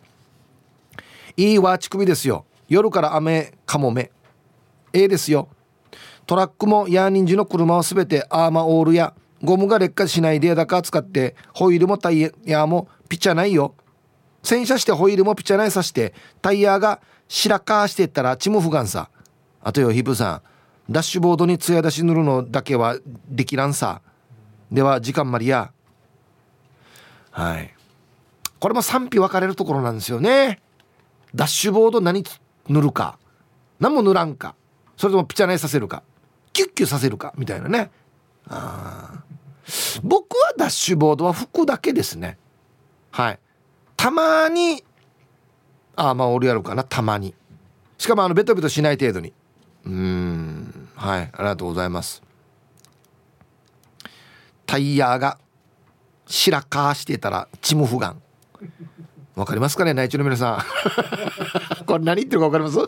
[1.38, 2.44] いいわ乳首ですよ。
[2.68, 4.12] 夜から雨かもめ。
[4.92, 5.48] ええですよ。
[6.26, 13.74] トラックもヤーニンジの車は全てアーマーオールやゴムが劣化しないデータカー使ってホイールもタイヤもピッチャーないよ。
[14.44, 19.10] 洗車してホイールもピッチャーないさしてタイヤが白かしてったらチムフガンさ。
[19.62, 20.42] あとよヒップさ
[20.90, 20.92] ん。
[20.92, 22.98] ダッシュボードに艶出し塗るのだけは
[23.30, 24.02] できらんさ。
[24.70, 25.72] では時間まりや。
[27.38, 27.72] はい。
[28.60, 30.60] これも賛否分かれるところなんですよね。
[31.36, 32.24] ダッシュボード何
[32.68, 33.20] 塗るか。
[33.80, 34.56] 何も塗らんか。
[34.98, 36.02] それともピチャナさせるか。
[36.52, 37.34] キュッキュさせるか。
[37.38, 37.92] みたいなね。
[38.50, 39.24] あ
[40.02, 42.40] 僕はダッシュボードは服だけですね。
[43.12, 43.40] はい。
[43.96, 44.84] たまに
[45.96, 46.84] ああまあ俺やるかな。
[46.84, 47.36] たまに。
[48.00, 49.32] しかもあのベトベトしない程度に。
[49.86, 50.90] うん。
[50.96, 51.30] はい。
[51.32, 52.24] ありがとうございます。
[54.66, 55.38] タイヤが
[56.28, 58.22] 白かしてたらチムフガン。
[59.36, 60.66] わかりますかね内地の皆さ
[61.80, 61.86] ん。
[61.86, 62.78] これ何言ってるかわかります？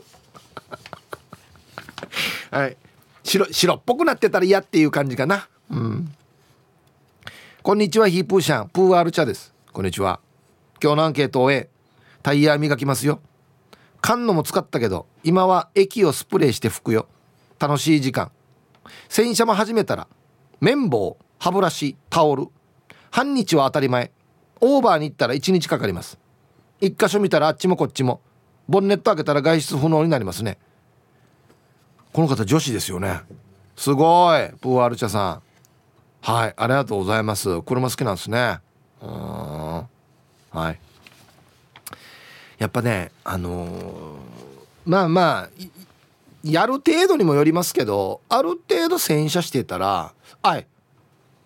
[2.52, 2.78] はい。
[3.24, 5.48] 白白っぽくなってたら嫌っていう感じかな。
[5.70, 6.14] うん。
[7.62, 8.70] こんにちはヒープーシャン。
[8.70, 9.54] プーアール茶です。
[9.72, 10.20] こんにちは。
[10.82, 11.70] 今日のアンケートを終え
[12.24, 13.22] タイヤ磨きますよ。
[14.02, 17.08] 缶のも使ったけど今は液をスプレーして拭くよ。
[17.60, 18.32] 楽しい時間。
[19.08, 20.08] 洗車も始めたら
[20.62, 22.48] 綿棒歯ブラシタオル。
[23.12, 24.12] 半日は当たり前。
[24.62, 26.18] オーバーに行ったら1日かかります。
[26.82, 28.22] 一箇所見たらあっちもこっちも
[28.68, 30.58] ボンネット開けたら外出不能になりますね。
[32.14, 33.22] この方女子ですよね。
[33.76, 34.50] すごい。
[34.62, 35.42] プーアルチャさん。
[36.22, 36.54] はい。
[36.56, 37.62] ありがとうございます。
[37.62, 38.60] 車好きなんですね。
[39.02, 39.10] うん。
[39.10, 40.80] はい。
[42.60, 43.70] やっぱねあのー、
[44.86, 45.50] まあまあ
[46.44, 50.68] やる程度にもよりますけどある程度洗車してたら「あい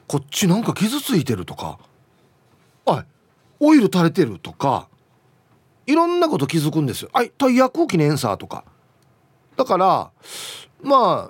[0.08, 1.80] こっちなんか傷ついてる」とか
[2.86, 3.06] 「あい
[3.60, 4.88] オイル垂れてる」とか。
[5.86, 7.10] いろんなこと気づくんですよ。
[7.12, 8.64] あいタイヤ空気ねんさとか。
[9.58, 10.12] だから
[10.82, 11.30] ま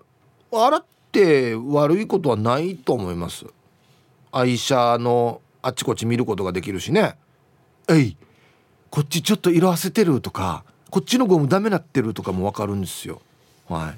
[0.51, 3.45] あ洗って悪いことはないと思います。
[4.31, 7.17] 愛車のあっちこっち見ることができるしね。
[7.89, 8.17] えい
[8.91, 10.63] こっちちょっと色あせてるとか。
[10.91, 13.23] こっちのゴムダメなってるとかもわかるんですよ。
[13.67, 13.97] はい。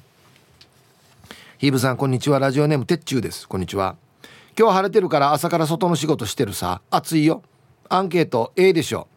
[1.57, 2.39] ヒーブさんこんにちは。
[2.39, 3.45] ラジオネームてっちゅうです。
[3.45, 3.97] こんにちは。
[4.57, 6.81] 今日晴れてるから朝から外の仕事してるさ。
[6.89, 7.43] 暑いよ。
[7.89, 9.09] アンケート A でしょ。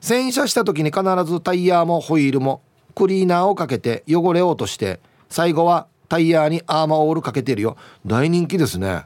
[0.00, 2.62] 洗車した時に必ずタイヤもホイールも
[2.96, 4.98] クリーナーをかけて汚れを落として
[5.28, 7.76] 最後はタイヤにアーマーオールかけてるよ。
[8.04, 9.04] 大人気ですね。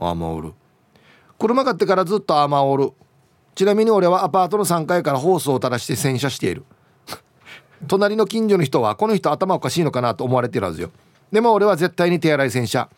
[0.00, 0.52] アーマーオール。
[1.38, 2.92] 車買ってからずっとアーマーオール。
[3.54, 6.64] ちなみに俺はアパートの3階からホースを垂らして洗車している。
[7.88, 10.90] 隣の近所の人はこの人頭おかしいのかなと思われてるはずよ。
[11.30, 12.88] でも俺は絶対に手洗い洗車。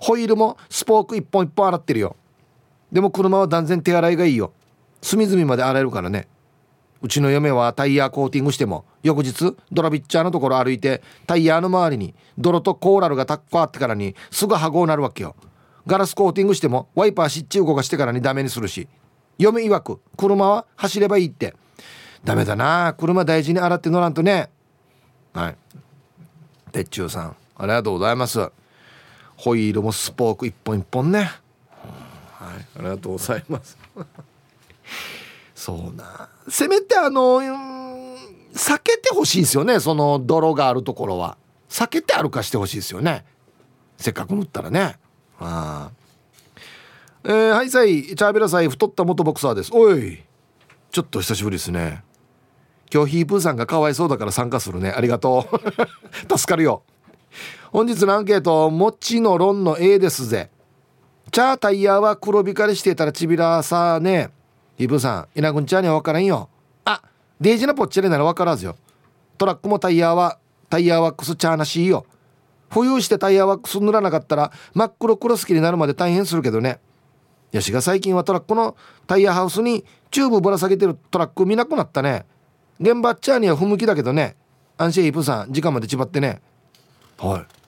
[0.00, 2.16] ホイールもスポーク一本一本洗ってるよ。
[2.92, 4.52] でも車は断然手洗いがいいよ。
[5.02, 6.28] 隅々まで洗えるからね。
[7.02, 15.36] うちの嫁はタイヤコーティングしても翌日ドラビッチャーのところ歩いてタイヤの周りに泥とコーラルがたっこあってからにすぐハゴになるわけよ。
[15.86, 18.88] ガラスコーティングしてもワイパーしっちゅう動かしてからにダメにするし。
[19.36, 21.54] 嫁曰く車は走ればいいって。
[22.24, 22.94] ダメだな。
[22.96, 24.48] 車大事に洗って乗らんとね。
[25.34, 25.56] はい。
[26.72, 28.50] 鉄柱さんありがとうございます。
[29.36, 32.66] ホイールもスポーク一本一本ね、はい。
[32.78, 33.76] ありがとうございます。
[35.54, 36.28] そうな。
[36.48, 37.40] せめてあの
[38.54, 39.80] 避けてほしいですよね。
[39.80, 41.36] その泥があるところは。
[41.68, 43.24] 避けて歩かしてほしいですよね。
[43.96, 44.98] せっかく塗ったらね。
[45.40, 46.04] ああ
[47.24, 48.02] えー、はいさい。
[48.04, 49.70] チャーベラさい太った元ボクサーです。
[49.72, 50.22] おい。
[50.90, 52.04] ちょっと久しぶりですね。
[52.92, 54.90] 今日ヒープーさんがかわいそうだから参加するね。
[54.90, 55.58] ありがとう。
[56.38, 56.82] 助かるよ
[57.74, 60.48] 本日のアンケートもちの論の A ですぜ。
[61.32, 64.30] チャータイヤは黒光りしてたらちびらさね。
[64.78, 66.48] ヒープーさん稲くんちゃには分からんよ。
[66.84, 67.02] あ
[67.40, 68.76] デイジなぽっちゃりなら分からずよ。
[69.36, 70.38] トラックもタイヤは
[70.70, 72.06] タイヤワックスチャーなしいよ。
[72.70, 76.78] 保有してタイヤワックス塗らなかったら真っ黒黒好きになるまで大変するけどね。
[77.50, 78.76] ヤシが最近はトラックの
[79.08, 82.24] タイヤハウスにチューブぶら下げてるトラック見なくなったね。
[82.78, 84.36] 現場っちゃーには不向きだけどね。
[84.76, 86.40] 安心イプさん時間までちばってね。
[87.18, 87.63] はい。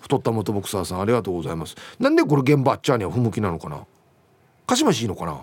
[0.00, 1.76] 太った元ボクサーさんありがとうございます。
[1.98, 3.84] なんでこれ現場っちゃには不向きなのかな？
[4.66, 5.40] 貸し増しいいのかな？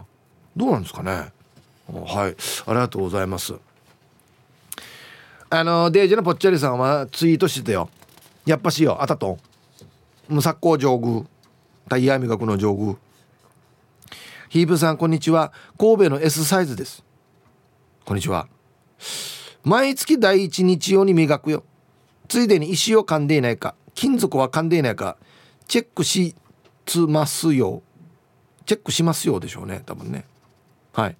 [0.55, 1.11] どうなんですかね？
[1.11, 2.35] はい。
[2.67, 3.53] ありがとうございます。
[5.49, 7.89] あのデージのぽっちゃりさんはツイートしてたよ。
[8.45, 9.37] やっぱしよあたと
[10.27, 11.23] 無作工上宮。
[11.87, 12.95] タイヤ磨くの上宮。
[14.49, 15.53] ヒープさんこんにちは。
[15.77, 17.03] 神戸の S サイズです。
[18.05, 18.47] こんにちは。
[19.63, 21.63] 毎月第一日曜に磨くよ。
[22.27, 23.75] ついでに石を噛んでいないか。
[23.95, 25.17] 金属は噛んでいないか
[25.67, 26.35] チェックし
[26.85, 27.81] つますよ。
[28.65, 30.25] チェックしますよでしょうね多分ね。
[30.93, 31.17] はい。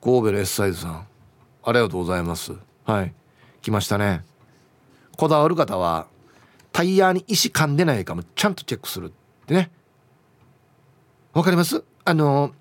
[0.00, 1.06] 神戸の S サイズさん。
[1.64, 2.52] ありがとうございます。
[2.84, 3.14] はい。
[3.60, 4.24] 来ましたね。
[5.16, 6.06] こだわる方は
[6.72, 8.22] タイヤに石噛んでないかも。
[8.34, 9.70] ちゃんとチェックするってね。
[11.32, 11.84] わかります？
[12.04, 12.52] あの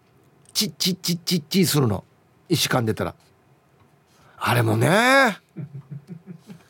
[0.53, 2.03] チッチッチッチッチするの。
[2.49, 3.15] 石噛んでたら。
[4.38, 5.38] あれもね。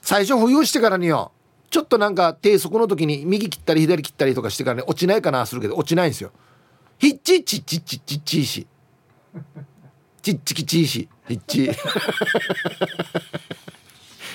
[0.02, 1.32] 最初浮遊してからによ。
[1.72, 6.32] ちょっとなんか低速の時に右切ったり左切ったりとかしてからね落ちないかなするけど落ちないんですよ。
[7.00, 8.68] ヒッチッチッチッチッチッチーし。
[10.22, 11.10] チッチキチーし。
[11.30, 11.72] ヒッチ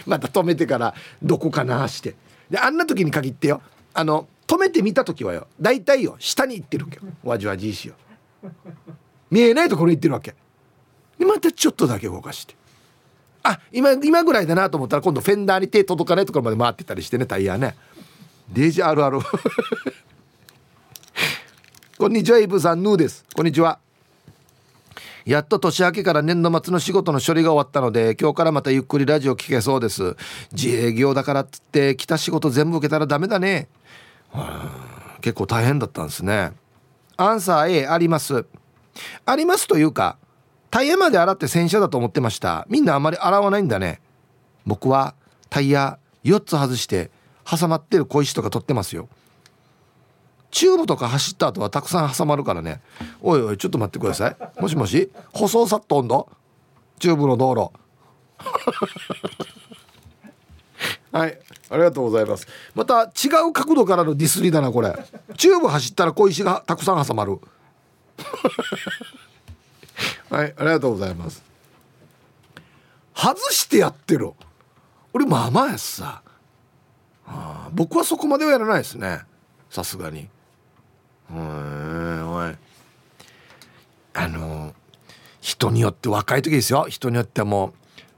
[0.07, 2.17] また止めてからどこかなして。
[2.51, 3.61] であんな時に限ってよ。
[3.93, 5.47] あの止めてみた時はよ。
[5.61, 6.17] 大体よ。
[6.19, 7.03] 下に行ってるわけよ。
[7.23, 7.95] わじわじいしよ。
[9.31, 10.35] 見えないところ行ってるわけ。
[11.19, 12.55] でまたちょっとだけ動かして。
[13.49, 17.77] あ今今ぐらいだなと思ったら今度フェンダーに手届かないところまで回ってたりしてねタイヤね。
[18.53, 19.21] デージあるある。
[21.99, 23.25] こんにちはイブさんヌーです。
[23.35, 23.79] こんにちは。
[25.25, 30.17] やっと年明けから年度末の仕事の処理が終わったので今日からまたゆっくりラジオ聞けそうです。
[30.53, 33.69] 自営業だからっつって来た仕事全部受けたらダメだね。
[35.21, 36.53] 結構大変だったんですね。
[37.17, 38.45] アンサー A あります。
[39.25, 40.17] ありますというか
[40.71, 42.67] タイヤまで洗って洗車だと思ってました。
[42.69, 44.01] みんなあまり洗わないんだね。
[44.67, 45.15] 僕は
[45.49, 47.11] タイヤ4つ外して
[47.49, 49.09] 挟まってる小石とか取ってますよ。
[50.51, 52.81] チューブとか走った後はたくさん挟まるからね。
[53.21, 54.61] おいおいちょっと待ってください。
[54.61, 55.11] もしもし？
[55.33, 56.29] 舗装さっとんど？
[56.99, 57.71] チューブの道路。
[61.13, 61.39] はい
[61.71, 62.47] ありがとうございます。
[62.75, 64.95] また違う角度からのディスりだなこれ。
[65.37, 67.41] チューブ走ったら小石がたくさん挟まる。
[70.31, 71.43] はいありがとうございます。
[73.15, 74.33] 外してやってる
[75.13, 76.23] 俺まあまあやしさ、
[77.27, 79.23] あ、僕はそこまではやらないですね。
[79.71, 80.29] さすがに。
[81.31, 82.57] おい
[84.15, 84.75] あの
[85.41, 86.87] 人によって若い時ですよ。
[86.89, 87.73] 人によってはもう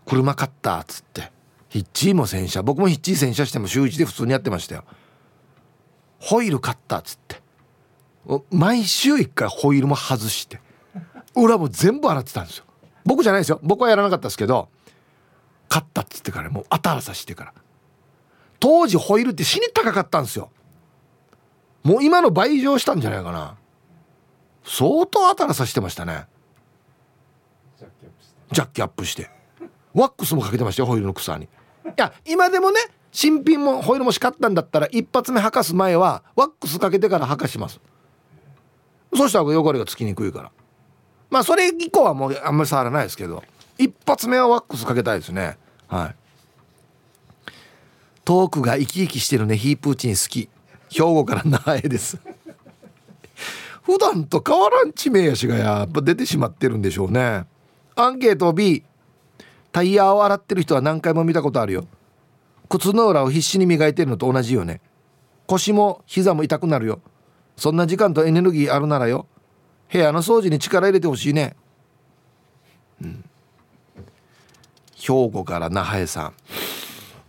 [0.06, 1.30] 車買ったっつって。
[1.68, 2.62] ヒッチーも洗車。
[2.62, 4.84] 僕もヒッチー洗車しても週1で普通にやってましたよ。
[6.18, 7.42] ホイール買ったっつって。
[8.50, 10.60] 毎週1回ホイールも外して。
[11.42, 12.64] 裏も全部洗ってたんですよ。
[13.04, 13.60] 僕じゃないですよ。
[13.62, 14.68] 僕はやらなかったですけど
[15.68, 17.54] 買ったっつってからもう新さしてから。
[18.60, 20.50] 当時ホイールって死に高かったんですよ。
[21.82, 23.56] もう今の倍以上したんじゃないかな。
[24.64, 26.26] 相当新さしてましたね。
[28.52, 29.30] ジャッキアップして。
[29.94, 31.44] ワックスもかけてましたよホイールの草に。
[31.44, 31.48] い
[31.96, 32.80] や今でもね
[33.10, 37.80] 新品もホイールもしかったんだったら一発目履かす前はワックスかけてから履かします。
[39.16, 40.52] そしたら汚れがつきにくいから。
[41.30, 43.42] まあそれ以降はもうあんまり触らないですけど
[43.78, 45.56] 一発目はワックスかけたいですね。
[45.86, 47.52] はい。
[48.24, 49.56] トークが生き生きしてるね。
[49.56, 50.48] ヒープーチン好き。
[50.90, 52.18] 兵庫から那覇へです。
[53.84, 57.46] 普段と変わらん地名やしがやっぱ出てしまってるんでしょうね。
[57.94, 58.84] アンケート B
[59.72, 61.86] タイヤを洗ってる人は何回も見たことあるよ。
[62.68, 64.80] 靴の裏を必死に磨いてるのと同じよね。
[65.46, 67.00] 腰も膝も痛くなるよ。
[67.56, 69.26] そんな時間とエネルギーあるならよ。
[69.90, 71.56] 部屋の掃除に力入れてほしいね。
[73.02, 73.24] うん。
[74.94, 76.32] 兵庫から那覇へさ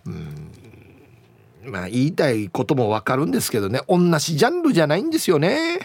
[0.06, 0.10] ん。
[0.10, 1.72] うん。
[1.72, 3.82] まあ言いたいこともわかるんですけどね。
[3.88, 5.80] 同じジャンルじゃないんですよね。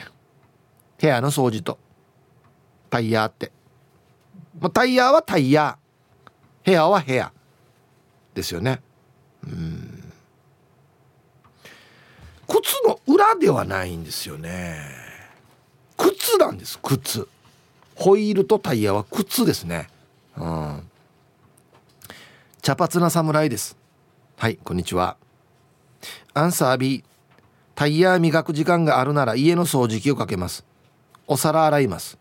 [1.00, 1.78] 部屋の掃除と。
[2.90, 3.50] タイヤって、
[4.60, 5.76] まあ、タイヤはタイヤ。
[6.64, 7.32] 部屋は部屋。
[8.34, 8.80] ですよね。
[9.44, 10.12] うん。
[12.46, 15.03] 靴の裏ではないんですよね。
[15.96, 17.28] 靴なんです靴。
[17.94, 19.88] ホイールとタイヤは靴ですね。
[20.36, 20.82] うん。
[22.62, 23.76] 茶髪な侍です。
[24.36, 25.16] はいこんにちは。
[26.34, 27.04] アンサー B
[27.74, 30.64] タイヤ磨く時間があるなら家の掃除機をかけます。
[31.26, 32.18] お皿洗います。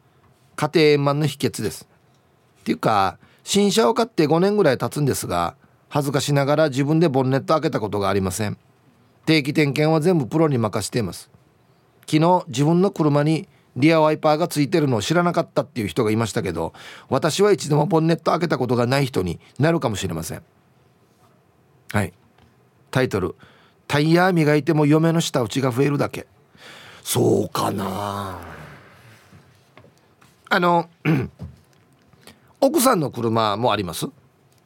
[0.56, 1.88] 家庭円満の秘訣です。
[2.62, 5.56] っていうか新車を買って5年ぐらい経つんですが
[5.90, 8.58] 恥ずかしながら自分でボンネット開けたことがありません。
[9.26, 11.30] 定期点検は全部プロに任せています。
[12.02, 16.74] 昨日自分の車にリアワイパーがついてるのを知らなかったっていう人がいましたけど
[17.10, 20.44] 私は一度もボンネット開けたことがない人になるかもしれません。
[21.92, 22.14] はい。
[22.92, 23.36] タイトル
[23.88, 26.28] 「タイヤ磨いても嫁の舌打ちが増えるだけ」
[27.04, 28.40] そうかな。
[30.50, 30.88] あの
[32.62, 34.08] 奥さんの車もあります？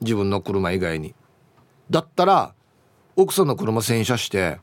[0.02, 1.16] 自分の車以外に。
[1.90, 2.54] だったら
[3.16, 4.60] 奥さんの車洗車して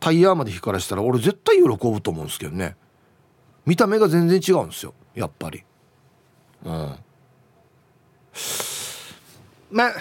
[0.00, 2.76] タイヤまで光らしたら俺絶対喜ぶと思うんですけどね。
[3.68, 4.94] 見た目が全然違うんですよ。
[5.14, 5.62] やっぱり。
[6.64, 6.96] うん。
[9.70, 9.92] まあ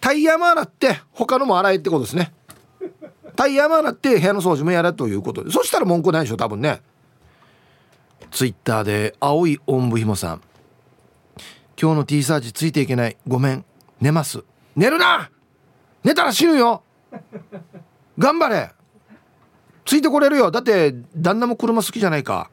[0.00, 2.32] タイヤも洗って他のも洗えってことですね。
[3.34, 5.50] タイヤも洗って部屋の掃除もやれということで。
[5.50, 6.82] そしたら文句ないでしょ多分ね。
[8.30, 10.42] ツイッターで青いおんぶひもさん。
[11.76, 13.16] 今日の T サージついていけない。
[13.26, 13.64] ごめん。
[14.00, 14.44] 寝ます。
[14.76, 15.32] 寝るな！
[16.04, 16.84] 寝たら死ぬよ！
[18.18, 18.70] 頑張れ！
[19.84, 20.50] ついてこれるよ。
[20.50, 22.50] だって旦那も車好きじゃないか。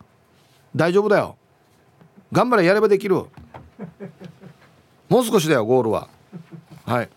[0.75, 1.37] 大丈夫だよ。
[2.31, 3.15] 頑張れやればできる。
[5.09, 6.07] もう少しだよゴールは。
[6.85, 7.09] はい。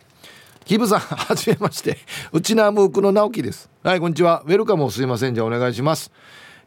[0.64, 1.98] キブさんはじめまして。
[2.32, 3.70] うちなムークの直樹です。
[3.82, 4.42] はいこんにちは。
[4.46, 5.34] ウェルカムをすいません。
[5.34, 6.10] じゃあお願いします。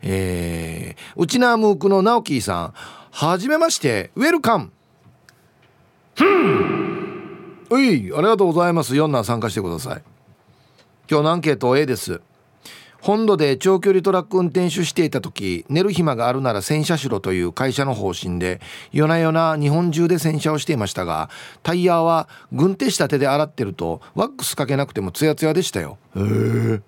[0.01, 2.73] えー、うちなムークの直樹さん。
[3.11, 4.11] はじめまして。
[4.15, 4.71] ウェルカム。
[6.15, 7.65] ふん。
[7.69, 8.93] ういありがとうございます。
[8.93, 10.03] 4男参加してください。
[11.09, 12.21] 今日のアンケート A です
[13.05, 18.59] 本土で長距離トラック運転手していた時寝る暇があるなら洗車しろという会社の方針で
[18.91, 21.29] 夜な夜な日本中で洗車をしていましたが
[21.61, 25.99] タイヤは軍手した手で洗ってるとワックスかけなくてもツヤツヤでしたよ。
[26.15, 26.81] へえ。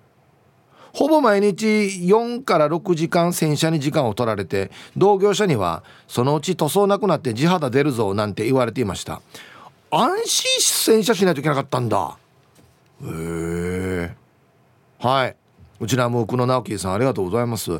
[0.92, 9.22] ほぼ毎日4から6時間洗車に時間を取られて同業者にはそのうち塗装なくなって地肌出るぞなんて言われていました。
[9.92, 12.18] 安心し洗車しないといけなかったんだ。
[13.04, 14.16] へえ。
[14.98, 15.36] はい。
[15.80, 17.70] うちなも奥野直樹さんありがとうございます。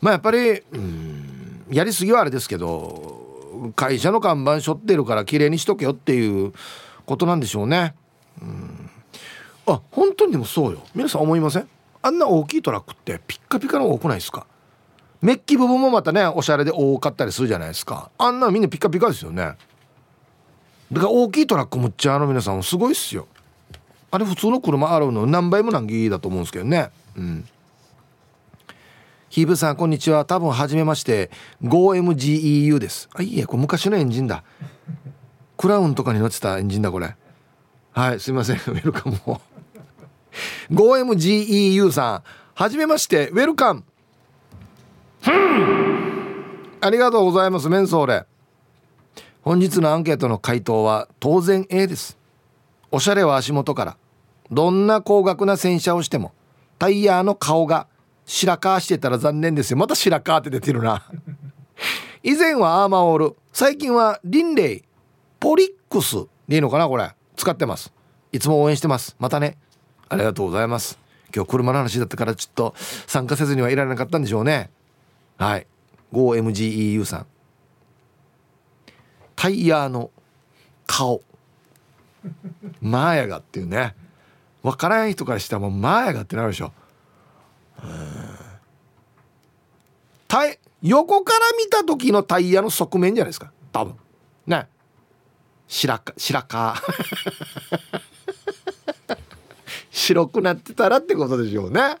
[0.00, 6.52] まあやっぱりうんやりすぎはあれですけど会社の看板背負ってるから綺麗にしとけよっていう
[7.04, 7.94] ことなんでしょうね。
[8.40, 8.90] うん。
[9.66, 10.82] あ本当にでもそうよ。
[10.94, 11.68] 皆さん思いません？
[12.00, 14.46] あんな大きいトラックってピッカピカの多くないですか？
[15.20, 18.10] メッキ部分もまたねおしゃれで多かったりするじゃないですか。
[18.18, 19.42] あんなみんなピッカピカですよね。
[19.42, 23.26] だから大きいトラックむっちゃあの皆さんすごいっすよ。
[24.10, 26.90] あれ普通の車あるの何倍も難儀だと思うんですけどね。
[27.18, 27.44] うん。
[29.28, 30.24] ヒーブさんこんにちは。
[30.24, 31.30] 多分初めまして。
[31.62, 33.08] 5MGEU です。
[33.14, 34.44] あいいえこれ昔のエンジンだ。
[35.56, 37.16] クラウンとかに乗ってたエンジンだこれ。
[37.92, 38.56] はいすいません。
[38.56, 39.40] ウェルカムを。
[40.70, 42.22] 5MGEU さん
[42.54, 43.28] はじめまして。
[43.30, 43.84] ウェルカム。
[46.80, 48.26] ありがとうございますメンソーレ。
[49.42, 52.16] 本日のアンケートの回答は当然 A です。
[52.92, 53.96] おしゃれは足元から。
[54.50, 56.32] どんな高額な洗車をしても
[56.78, 57.88] タイヤの顔が
[58.24, 59.76] 白髪してたら残念ですよ。
[59.76, 61.02] また白髪って出てるな。
[62.22, 63.36] 以前はアーマーオール。
[63.52, 64.84] 最近はリンレイ。
[65.40, 66.16] ポリックス
[66.46, 67.10] でいいのかなこれ。
[67.36, 67.92] 使ってます。
[68.32, 69.16] いつも応援してます。
[69.18, 69.56] またね。
[70.08, 70.98] ありがとうございます。
[71.34, 72.74] 今日車の話だったからちょっと
[73.06, 74.70] 参加せずにはいられなかったんでしょうね。
[75.36, 75.66] はい。
[76.12, 77.26] 5MGEU さん。
[79.36, 80.10] タイヤの
[80.86, 81.22] 顔。
[82.80, 83.94] マーヤガっていうね。
[84.70, 86.72] 分からない人からしたらもうマーヤガってなるでしょ。
[90.26, 93.50] タイ横から見た時のタイヤの側面じゃないですか。
[93.72, 93.94] 多分。
[94.46, 94.68] ね。
[95.66, 96.74] 白か白か。
[99.90, 101.96] 白くなってたらってことでしょうね。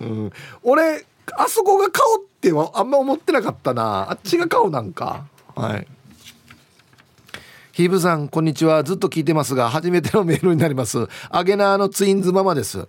[0.00, 0.32] うん。
[0.62, 1.04] 俺
[1.36, 4.10] あそこが顔ってはあんま思ってなかったな。
[4.10, 5.24] あっちが顔なんか。
[5.56, 5.86] はい。
[7.72, 8.82] ヒーブさんこんにちは。
[8.82, 11.06] ずっと聞いてますが初めてのメールになります。
[11.30, 12.88] アゲナーのツインズママです。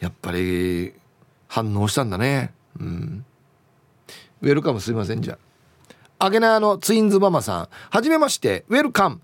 [0.00, 0.94] やっぱり
[1.48, 2.54] 反応したんだね。
[2.80, 3.24] うん。
[4.40, 5.38] ウェルカムすいませんじゃ
[6.18, 6.26] あ。
[6.26, 7.68] アゲナーのツインズママさん。
[7.90, 8.64] はじめまして。
[8.68, 9.20] ウェルカム。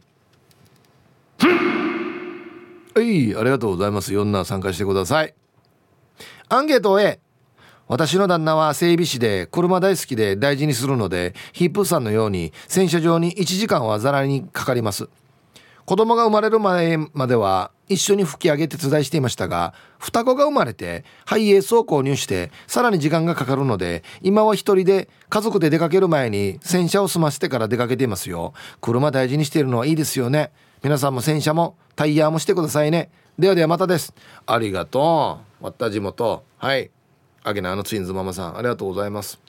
[2.95, 4.13] はいありがとうございます。
[4.13, 5.35] 4な参加してください。
[6.51, 7.19] アンケート A
[7.89, 15.09] 私の旦那は整備士で車大好きで大事にするのでヒップさんのように洗車場に1時間はざらにかかります。
[15.87, 28.53] 子供が生まれる前までは一緒に吹き上げ手伝いしていましたが双子が生まれてハイエースを購入してさらに時間がかかるので今は一人で家族で出かける前に洗車を済ませてから出かけていますよ。
[28.83, 30.51] 車大事にしているのはいいですよね。
[30.83, 33.11] 皆さんも洗車もタイヤもしてくださいね。
[33.39, 34.13] ではではまたです。
[34.45, 35.65] ありがとう。
[35.65, 36.45] また地元。
[36.59, 36.91] はい。
[37.49, 38.57] あげなあのツインズママさん。
[38.57, 39.41] ありがとうございます。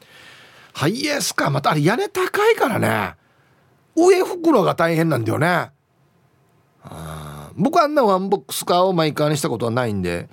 [0.74, 1.50] ハイエースか。
[1.50, 3.16] またあれ屋根高いからね。
[3.96, 5.72] 上袋が大変なんだよね。
[6.84, 10.30] あ僕あんなワンボックスカーをマイカーにしたことはないんで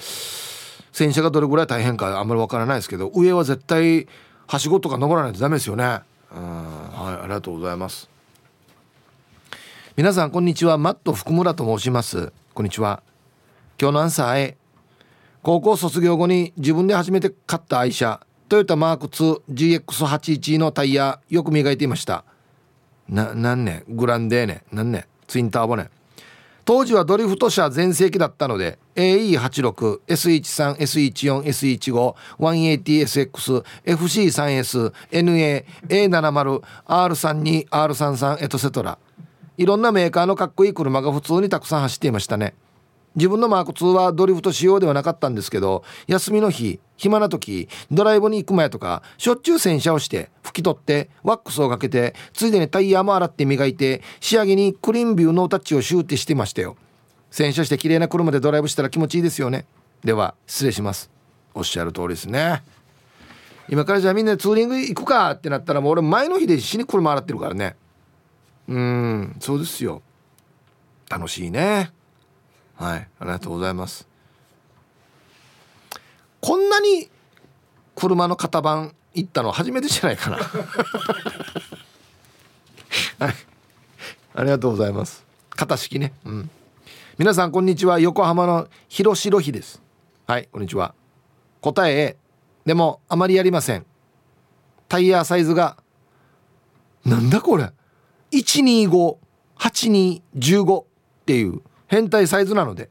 [0.93, 4.07] 洗車がどれぐらい大変かあんまりわからないですけど上は絶対
[4.47, 5.85] はしごとか登らないとダメですよね。
[5.85, 8.09] はいありがとうございます。
[9.97, 10.79] 皆さんこんにちは。
[10.79, 12.33] マット福村と申します。
[12.55, 13.03] こんにちは。
[13.81, 14.57] 今日のアンサー A
[15.47, 18.19] 高校卒業後に自分で初めて買った愛車
[18.49, 22.25] トヨタマーク 2GX81 のタイヤよく磨いていました。
[23.09, 25.89] な何年グランデーネ何年ツインターボね
[26.65, 38.99] 当時はドリフト車全盛期だったので AE86、S13、S14、S15、180SX、FC3S、NA、A70、R32、R33、エトセトラ。
[39.59, 42.55] いろんなメーカーのかっこいい車が普通にたくさん走っていましたね。
[43.17, 56.77] 自分のマーク2はドリフト仕様ではなかったんですけど休みの日暇な時ドライブに行く前とかしょっちゅう洗車をして拭き取ってワックスをかけてついでにタイヤも洗って磨いて仕上げにクリーンビューノータッチをシューってしてましたよ。
[57.31, 59.67] 洗車して綺麗な車でドライブしたら気持ちいいですよね。
[60.05, 61.11] では失礼します。
[61.55, 62.63] おっしゃる通りですね。
[63.69, 67.77] 今からじゃあみんなでツーリング行くかってなったらもう俺前の日で死に車洗ってるからね。
[68.69, 70.03] うんそうですよ。
[71.09, 71.93] 楽しいね。
[72.77, 73.09] はい。
[73.19, 74.09] ありがとうございます。
[76.41, 77.09] こんなに
[77.95, 80.37] 車の型番行ったの初めてじゃないかな。
[83.19, 83.35] はい。
[84.35, 85.25] ありがとうございます。
[85.51, 86.13] 型式ね。
[86.25, 86.51] うん。
[87.19, 87.99] 皆さんこんにちは。
[87.99, 89.81] 横浜の広白日です。
[90.27, 90.49] はい。
[90.53, 90.95] こんにちは。
[91.63, 92.17] 答え A
[92.67, 93.87] でもあまりやりません。
[94.89, 95.79] タイヤサイズが
[97.07, 97.71] なんだこれ
[98.33, 100.85] ？1258215っ
[101.25, 101.63] ていう。
[101.89, 102.89] 変態サイズなので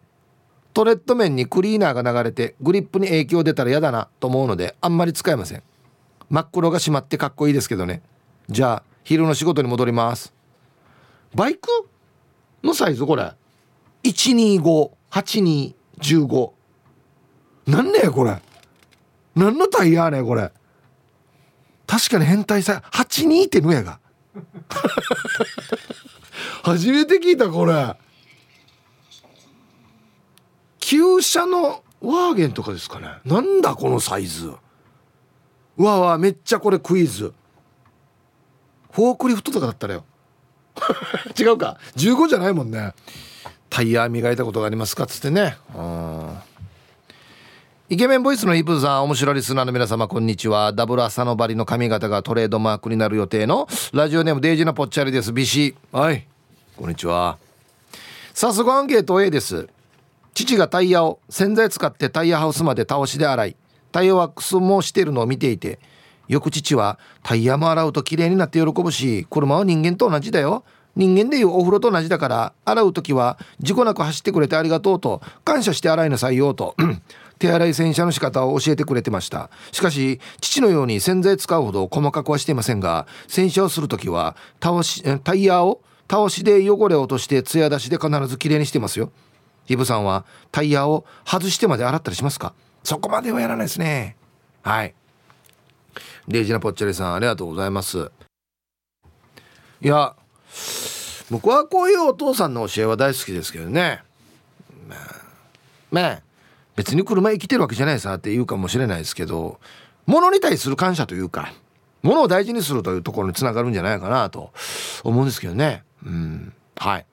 [0.73, 5.61] トレッド面にクリーナーが流れてグリップに影響出たら嫌だなと思うのであんまり使えません。
[6.29, 8.01] 真っ黒が閉まってかっこいいですけどね。
[8.49, 10.33] じゃあ昼の仕事に戻ります。
[11.33, 11.69] バイク
[12.63, 13.31] のサイズこれ
[14.03, 16.51] ？1258215
[17.67, 18.37] なんねこれ？
[19.35, 20.51] 何のタイヤねこれ？
[21.87, 23.99] 確かに変態さ82ってのやが。
[26.63, 27.95] 初めて聞いたこれ。
[30.87, 33.07] 旧車のワーゲンとかですかね。
[33.25, 34.53] なんだこのサイズ。
[35.77, 37.33] うわわめっちゃこれクイズ。
[38.91, 40.05] フォークリフトとかだったらよ。
[41.39, 41.79] 違うか。
[41.95, 42.93] 15じゃないもんね。
[43.67, 45.57] タイヤ磨いたことがありますかっつってね。
[47.89, 50.71] イケメンボイスのイプさん面白いリスナーの皆様こんにちは。
[50.71, 55.33] ダブル朝のバリの髪型がトレードマークになる予定のラジオネームデイジーなぽっちゃりです。
[55.33, 55.75] ビシ。
[55.91, 56.27] はい。
[56.77, 57.39] こんにちは。
[58.35, 59.67] 早速アンケート A です
[60.35, 63.55] 父がタイヤを洗剤使ってタイヤハウスまで倒しで洗い
[63.91, 65.79] タイヤワックスもしてるのを見ていて
[66.27, 70.63] よく父はタイヤも洗うと綺麗になって喜ぶし車は人間と同じだよ。
[70.97, 76.75] 人間でいうお風呂と同じだから洗う時は事故なく走ってくれてありがとうと感謝して洗いなさいよと
[77.37, 79.49] 手洗い洗車の仕方を教えてくれてました。
[79.71, 89.11] しかし父のように洗剤使うほど細かくはしていませんが洗車をする時はタイヤを倒しで汚れを落として艶出しで必ず綺麗にしてますよ。
[89.67, 92.53] イブさんはタイヤを外してまで洗ったりしますか？
[92.83, 94.15] そこまではやらないですね。
[94.61, 94.93] はい。
[96.27, 98.11] デイジナポッチャリさんありがとうございます。
[99.81, 100.15] いや
[101.29, 104.03] 僕はこういうお父さんの教えは大好きですけどね。
[104.87, 104.99] まあ
[105.91, 106.21] まあ
[106.75, 109.59] 別に車生きてるわけじゃないさって言うかもしれないですけど
[110.05, 111.53] 物に対する感謝というか
[112.03, 114.51] 物を大事にするというところにつながるんじゃないかなと
[115.03, 115.83] 思うんですけどね。
[116.05, 116.53] うん。
[116.75, 117.05] はい。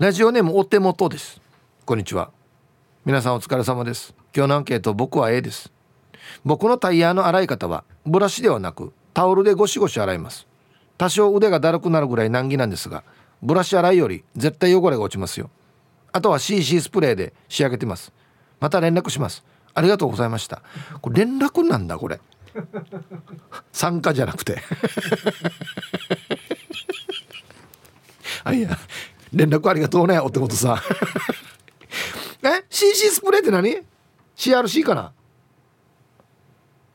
[0.00, 1.42] ラジオネームお手元です。
[1.84, 2.30] こんにちは。
[3.04, 4.14] 皆さんお疲れ様です。
[4.34, 5.70] 今日のアンケート僕は A です。
[6.42, 10.46] 僕のタイヤの洗い方はブラシではなくタオルでゴシゴシ洗います。
[10.96, 13.04] 多少腕がだるくなるぐらい難儀なんですが
[13.42, 15.50] ブラシ洗いより絶対汚れが落ちますよ。
[16.12, 18.10] あとは CC スプレーで仕上げてます。
[18.58, 19.44] また連絡します。
[19.74, 20.62] ありがとうございました。
[21.02, 22.20] これ連絡なんだこれ。
[23.70, 24.60] 参加じゃなくて。
[28.44, 28.78] あいや。
[29.32, 30.76] 連絡ありがとうねお手元さん。
[32.46, 33.78] え？CC スプレーって何
[34.36, 35.12] ？CRC かな？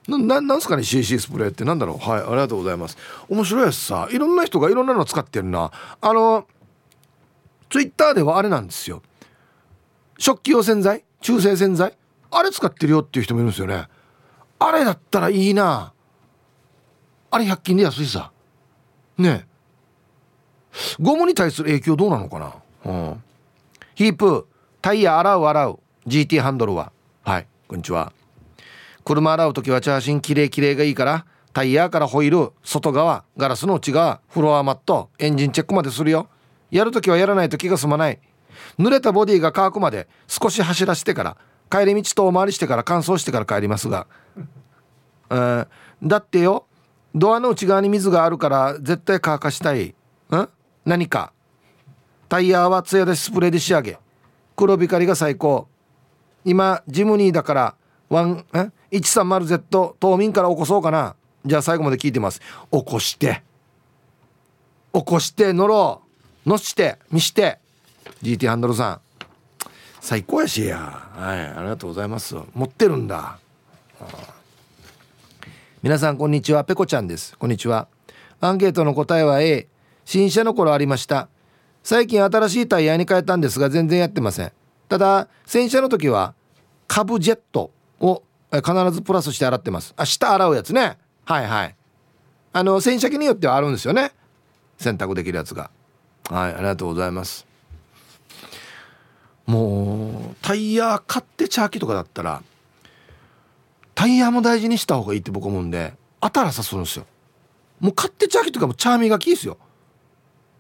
[0.08, 1.98] なななんすかね CC スプレーってなんだろう？
[1.98, 2.98] はいありがとうございます。
[3.30, 5.72] 面白いやつさいろんな人がいろんなの使ってるな。
[6.02, 6.48] あの
[7.70, 9.02] ツイッターではあれなんですよ。
[10.18, 11.04] 食器用洗剤？
[11.22, 11.98] 中性洗剤？
[12.32, 13.88] あれ使ってるよっていう人もいるんですよね。
[14.60, 15.94] あれだったらいいな。
[17.32, 18.32] あれ100均で安いさ。
[19.18, 19.55] ねえ。
[21.00, 22.54] ゴムに対する影響どうなのかな？
[22.86, 23.24] うん。
[23.96, 24.48] ヒープ
[24.82, 25.80] タイヤ洗う洗う。
[26.08, 26.92] GT ハンドルは。
[27.24, 27.48] はい。
[27.68, 28.14] こんにちは。
[29.04, 36.28] 車洗う時はチャーシンきれいきれいがいいからタイヤからホイール外側ガラスの内側フロアマットエンジンチェックまでするよ。
[36.72, 38.20] やるときはやらないと気が済まない。
[38.78, 41.38] 濡れたボディが乾くまで少し走らせてから
[41.70, 44.08] 帰り道遠回りしてから乾燥してから帰りますが、
[45.30, 45.68] うん、
[46.04, 46.66] だってよ
[47.14, 49.86] ドアの内側に水があるから絶対乾かしたい。
[49.86, 49.94] ん？
[50.86, 51.34] 何か。
[52.30, 53.98] タイヤはツヤでスプレーで仕上げ。
[54.56, 55.68] 黒光りが最高。
[56.44, 57.76] 今ジムニーだから
[58.10, 61.16] ワンえ？130Z 島民から起こそうかな。
[61.46, 62.40] じゃあ最後まで聞いてます。
[62.72, 63.42] 起こして。
[64.94, 66.02] 起こして乗ろ
[66.46, 66.50] う。
[66.50, 67.60] 乗して見して。
[68.22, 69.02] GT ハンドルさん。
[70.00, 70.78] 最高やしや。
[70.78, 72.36] はいありがとうございます。
[72.54, 73.40] 持ってるんだ。
[75.82, 76.64] 皆さんこんにちは。
[76.64, 77.36] ペコちゃんです。
[77.38, 77.88] こんにちは。
[78.40, 79.68] アンケートの答えは A
[80.06, 81.28] 新車の頃ありました。
[81.84, 84.52] 最近新しいタイヤに変えたんですが全然やってません。
[84.88, 86.34] ただ洗車の時は
[86.88, 89.94] カブジェットを必ずプラスして洗ってます。
[89.98, 90.98] あ下洗うやつね。
[91.26, 91.76] はいはい。
[92.54, 94.12] あの洗車機によってはあるんですよね。
[94.78, 95.70] 洗濯できるやつが。
[96.30, 97.46] はいありがとうございます。
[99.46, 102.42] もうタイヤ買ってチャーキとかだったら
[103.94, 107.06] タイヤも大事にした方がいいって僕思うんであたらさするんですよ。
[107.80, 109.58] もう買ってチャーキとかもチャーミがキーですよ。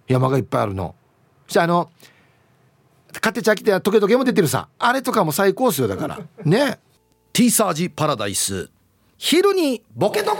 [0.07, 0.95] 山がいっぱいあるの。
[1.47, 1.89] そしてあの
[3.21, 4.67] 買ってチャキってトゲトゲも出てるさ。
[4.77, 6.19] あれとかも最高っすよだから。
[6.43, 6.79] ね。
[7.33, 8.69] T サージパラダイス。
[9.17, 10.37] 昼にボケとこ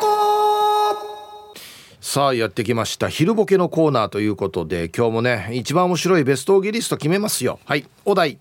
[2.01, 3.09] さあやってきました。
[3.09, 7.59] 昼ボケのコーナーということで今日もね一番面白いベストオギリスト決めますよ。
[7.65, 7.85] はい。
[8.03, 8.37] お題。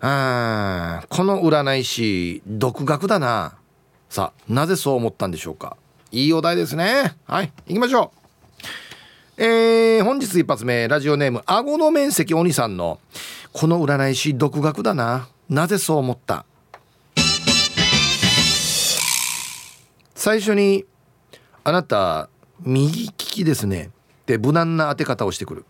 [0.00, 3.56] あこの占い師独学だな。
[4.08, 5.76] さあなぜそう思ったんでしょうか。
[6.12, 7.16] いいお題ですね。
[7.26, 7.52] はい。
[7.66, 8.25] 行きましょう。
[9.38, 12.98] えー、本日一発目ラジオネーム顎の面積鬼さんの
[13.52, 15.28] この占い師独学だな。
[15.50, 16.46] なぜそう思った？
[20.14, 20.86] 最初に
[21.64, 22.30] 「あなた
[22.62, 23.90] 右利きですね」
[24.22, 25.66] って無難な当て方をしてくる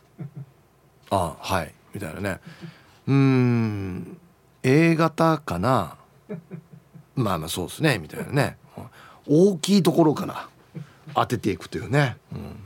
[1.11, 2.41] 「ああはい」みたいなね
[3.09, 4.17] 「うん
[4.63, 5.97] A 型かな？
[7.17, 8.59] まあまあそうですね」みたいなね。
[9.29, 10.49] 大きいところから
[11.15, 12.66] 当てていくというね、うん、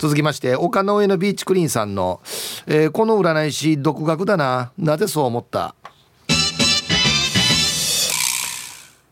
[0.00, 2.22] 続きまして丘の上のビーチクリーンさんの、
[2.66, 4.72] えー、この占い師独学だな。
[4.78, 5.74] なぜそう思った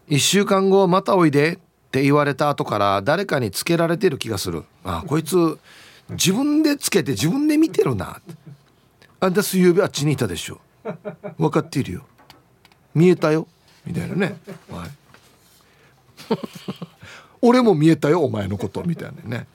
[0.09, 4.65] ？1週間後またおいでって言われた後から誰かにつけられてる気がする。
[4.83, 5.59] あこいつ
[6.09, 8.23] 自分でつけて自分で見てるな。
[9.21, 10.59] あんた水曜日あっちにいたでしょ。
[11.37, 12.07] 分かっているよ。
[12.95, 13.47] 見えたよ。
[13.85, 14.39] みたいなね、
[14.71, 14.91] はい、
[17.43, 18.83] 俺も見えたよお前のこと。
[18.85, 19.47] みたいなね。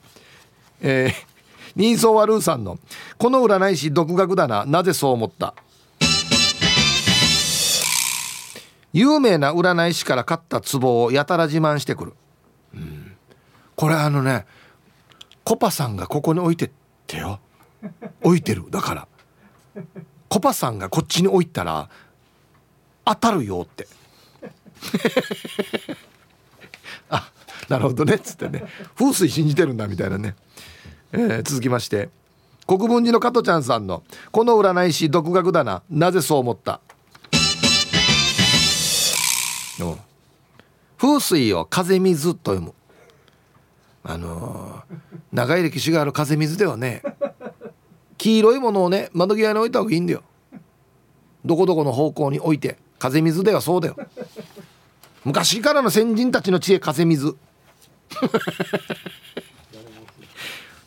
[0.84, 1.14] えー、
[1.76, 2.78] 人相はルーさんの
[3.18, 4.66] 「この占い師独学だな。
[4.66, 5.56] なぜそう思った?」
[8.92, 12.14] 有名な占い師から買った壺をやたら自慢してくる。
[12.76, 13.16] うん、
[13.76, 14.46] これあのね
[15.44, 16.72] コパさんがここに置いてっ
[17.08, 17.40] てよ。
[18.22, 18.66] 置いてる。
[18.70, 19.08] だから。
[20.30, 21.90] コパさんがこっちに置いたら
[23.06, 23.88] 当たるよって。
[27.10, 27.32] あ
[27.70, 28.16] なるほどね。
[28.16, 28.64] っつってね。
[28.96, 30.36] 風水信じてるんだみたいなね、
[31.14, 32.10] えー、続きまして
[32.66, 35.84] 国分寺の加トちゃんさんの「この占い師独学だな。
[35.90, 36.82] なぜそう思った?」
[40.98, 42.74] 風水を風水と読む。
[44.06, 44.96] あのー、
[45.32, 47.04] 長い歴史がある風水ではね
[48.18, 50.24] 黄色いものをね窓際に置いた方がいいんだよ。
[51.46, 53.98] どこどこの方向に置いて風水ではそうだよ。
[55.26, 57.36] 昔からの先人たちの知恵風水。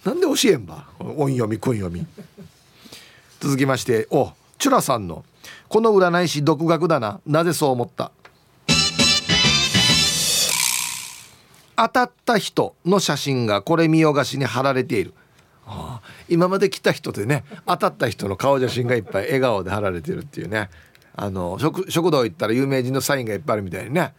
[0.06, 0.86] なんで教えんば？
[1.00, 2.06] 音読み訓読み。
[3.40, 5.24] 続きましておチュラさんの
[5.68, 7.20] 「この占い師独学だな。
[7.26, 8.12] なぜそう思った?」
[11.74, 15.12] 当たった人の写真がこれ見よがしに貼られている、
[15.66, 20.70] はあ、今まで来た人でね当たった人の顔写真がいっぱい笑顔で貼られてるっていうね。
[21.16, 24.14] あの食食堂行ったら有名人のサインがいっぱいあるみたいにね。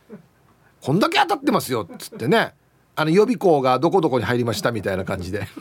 [0.82, 2.54] こんだけ当たってますよっつってね。
[3.00, 5.48] あの予備校がどこどこに入りましたみたいな感じで。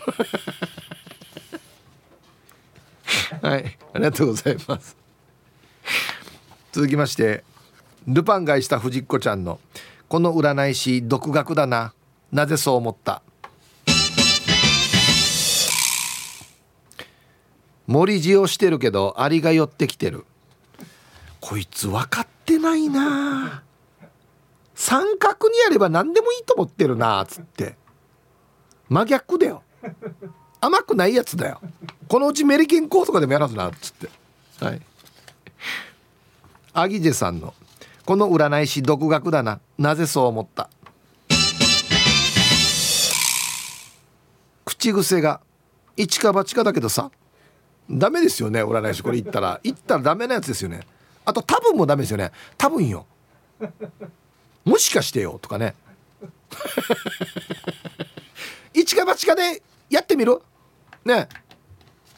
[3.43, 3.79] はい。
[3.93, 4.97] ありがとうございます。
[6.73, 7.45] 続きまして
[8.07, 9.61] ルパン買いした藤子ちゃんの
[10.09, 11.93] この占い師独学だな。
[12.33, 13.21] なぜそう思った？
[17.87, 20.25] 森地をしてるけどアリが寄ってきてる。
[21.41, 23.63] こいつ分かってないな
[24.77, 27.77] 三角にやれば何でもいいと思ってるなつって。
[28.89, 29.63] 真逆だよ。
[30.61, 31.61] 甘くないやつだよ。
[32.07, 34.09] このうちメリケンコーとかでもやらずなっつって。
[34.65, 34.83] はい。
[36.75, 37.55] アギジェさんの
[38.05, 39.61] この占い師独学だな。
[39.79, 40.69] なぜそう思った？
[44.65, 45.41] 口癖が
[45.97, 47.11] 一か八かだけどさ
[47.91, 49.59] ダメですよね占い師これ言ったら。
[49.63, 50.81] 言ったらダメなやつですよね。
[51.25, 52.31] あと多分もダメですよね。
[52.59, 53.07] 多分よ
[54.67, 55.75] もしかしてよとかね。
[58.75, 60.43] 一か八かでやってみる？
[61.05, 61.29] ね。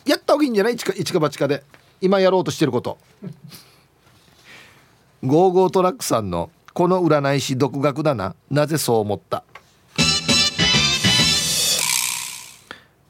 [0.07, 0.75] やった方がいいんじゃない？
[0.75, 1.63] 一か一か八かで。
[2.01, 2.99] 今やろうとしてること。
[5.23, 8.35] ゴーゴートラックさんのこの占い師独学だな。
[8.51, 9.45] なぜそう思った？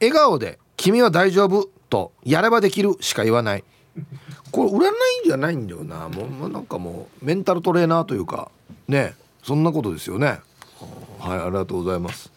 [0.00, 3.64] 笑顔で「君は大丈夫」と「やればできる」しか言わない。
[4.50, 4.92] これ占い
[5.26, 6.08] じゃないんだよな。
[6.08, 8.50] もうなんかもうメンタルトレーナーというか。
[8.86, 9.14] ね。
[9.48, 10.40] そんなことですよね。
[11.18, 12.30] はいありがとうございます。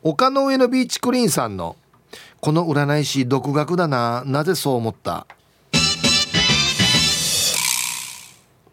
[0.00, 1.74] 丘の上のビーチクリーンさんの
[2.40, 5.26] この占い師独学だななぜそう思った？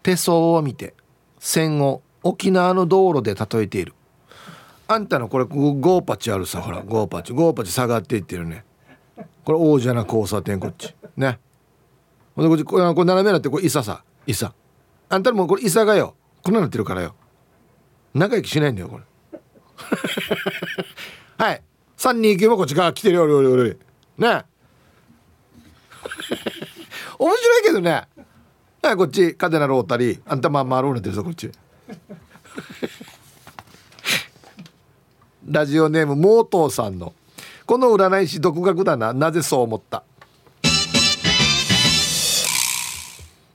[0.04, 0.94] 手相を見て
[1.40, 3.94] 線を沖縄の道路で例えている。
[4.86, 8.64] あんたのこれゴーパチあるさほらゴーパチゴーパチ下がっていってるね。
[9.44, 10.94] これ王者な交差点こっち。
[11.16, 11.40] ね。
[12.36, 14.52] ほんでこっちこれ斜めになってこれイサさイサ
[15.08, 16.14] あんたもこれイサがよ。
[16.42, 17.14] こんななってるからよ。
[18.14, 19.04] 仲良きしないんだよこれ。
[21.38, 21.62] はい。
[21.96, 23.76] 3人行けばこっち側来てるよよよよね。
[27.18, 28.08] 面白いけどね。
[28.82, 31.50] はいこっちカデナロータリーあんたまあまあローネてるぞこっち。
[35.46, 37.12] ラジオネームモートーさんの。
[37.66, 39.12] この占い師独学だな。
[39.12, 40.02] なぜそう思った？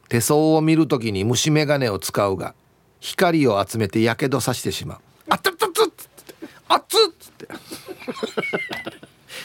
[0.07, 2.53] 手相を見るときに虫眼鏡を使うが。
[2.99, 4.99] 光を集めてやけどさしてしまう。
[5.29, 5.87] あったったったっ
[6.67, 7.47] あっつっつって。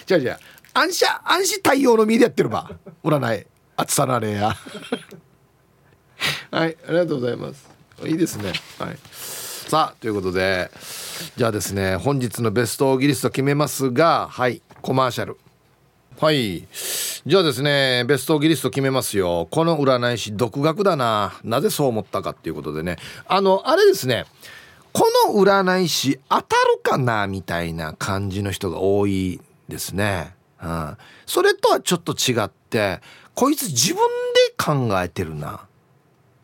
[0.07, 0.41] じゃあじゃ
[0.75, 2.71] あ暗視暗視太陽の身でやってるば
[3.05, 3.47] 占い。
[3.77, 4.57] 暑さなれや。
[6.51, 7.69] はいありがとうございます。
[8.05, 8.53] いいですね。
[8.79, 8.99] はい。
[9.71, 10.71] さあということで
[11.37, 15.39] じゃあですね本日のベストオギリスト決めますがはいコマーシャル。
[16.21, 16.69] はい
[17.25, 24.27] じゃあですねベストギリスト決めますよこの占い師独学だななぜそう思ったかっていうことでねあのあれですね
[24.93, 29.41] この占い師当たるかなみたいな感じの人が多い
[29.71, 30.35] ですね。
[30.63, 33.01] うん、それとはちょっと違って
[33.35, 35.61] こいつ自分で考えてるなっ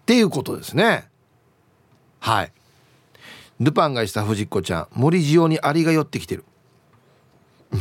[0.07, 1.07] ていうことですね。
[2.20, 2.53] はい。
[3.61, 6.45] ルパンがした藤子ちゃん森塩にアリが寄ってきてる。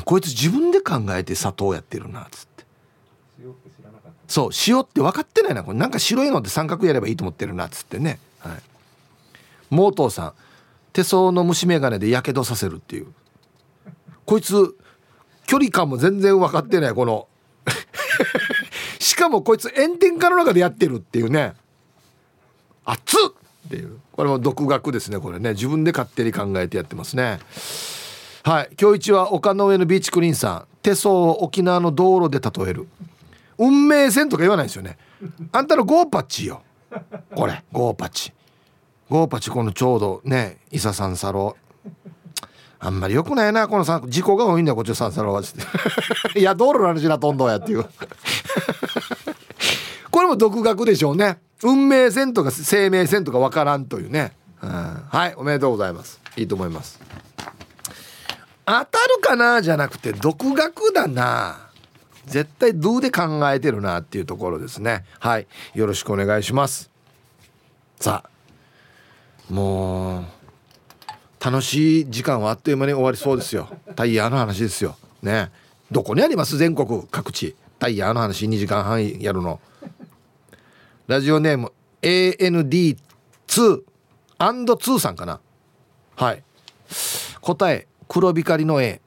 [0.04, 2.66] こいつ自分で考えて砂糖やってるなっつって。
[4.28, 5.78] そう塩って分かってないなこれ。
[5.78, 8.20] なんか白いのって三角やればいいと思ってるなっつってね。
[8.40, 8.58] はい。
[9.70, 10.34] モートーさん
[10.94, 13.08] 手相の虫眼鏡でやけどさせるっていう。
[14.26, 14.76] こいつ
[15.46, 17.28] 距離感も全然分かってないこの。
[19.00, 21.54] しかもこいつ炎天下の中でやってるっていうね。
[22.86, 23.20] 熱っ！
[23.68, 24.00] っていう。
[24.12, 25.52] これも独学ですねこれね。
[25.52, 27.40] 自分で勝手に考えてやってますね
[28.46, 28.70] はい。
[28.80, 30.68] 今日一は丘の上のビーチクリーンさん。
[30.84, 32.88] 手相を沖縄の道路で例える。
[33.58, 35.00] 運命線とか言わないですよね。
[35.52, 36.62] あんたのゴーパッチよ。
[37.34, 37.64] これ。
[37.72, 38.32] ゴーパッチ。
[39.10, 41.58] ゴーパチこのちょうどね伊佐三佐郎
[42.80, 45.42] あんまりよくないなこのさ事故が多いんだよこっち三佐郎は。
[46.38, 47.86] いや道路の話なとんどんやっていう。
[50.12, 51.40] これも独学でしょうね。
[51.64, 56.22] 運命線とか生命線とかわからんというね、うん、はいおめでとうございます。
[56.38, 57.00] いいと思います。
[58.66, 61.70] 当たるかなじゃなくて独学だな。
[62.26, 65.06] 絶対ドゥで考えてるなっていうところですね。
[65.20, 65.46] はい。
[65.76, 66.90] よろしくお願いします。
[68.00, 68.30] さあ。
[69.54, 70.26] もう
[71.40, 73.70] 楽しい時間はあっという間に終わりそうですよ。
[73.96, 74.98] タイヤの話ですよ。
[75.22, 75.52] ね。
[75.92, 76.58] どこにあります？
[76.58, 77.56] 全国各地。
[77.78, 79.60] タイヤの話2時間半やるの。
[81.06, 82.98] ラジオネーム AND2
[84.40, 85.40] 2さんかな。
[86.16, 86.42] はい。
[87.42, 87.88] 答え。
[88.08, 89.02] 黒光の A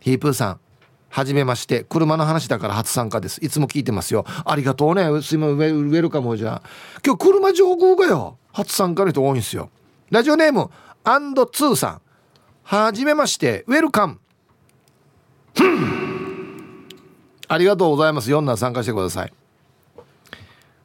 [0.00, 0.60] ヒープーさん。
[1.08, 1.84] はじめまして。
[1.84, 3.38] 車の話だから初参加です。
[3.44, 4.24] いつも聞いてますよ。
[4.44, 5.02] ありがとうね。
[5.22, 5.56] すいません。
[5.56, 6.62] ウェルカムじゃ
[7.04, 8.38] 今日車上空がよ。
[8.52, 9.70] 初参加の人多いんですよ。
[10.10, 10.70] ラジオネーム
[11.04, 12.00] アンドツーさん。
[12.62, 13.64] はじめまして。
[13.66, 14.18] ウェルカム。
[17.48, 18.30] ありがとうございます。
[18.30, 19.32] 4男参加してください。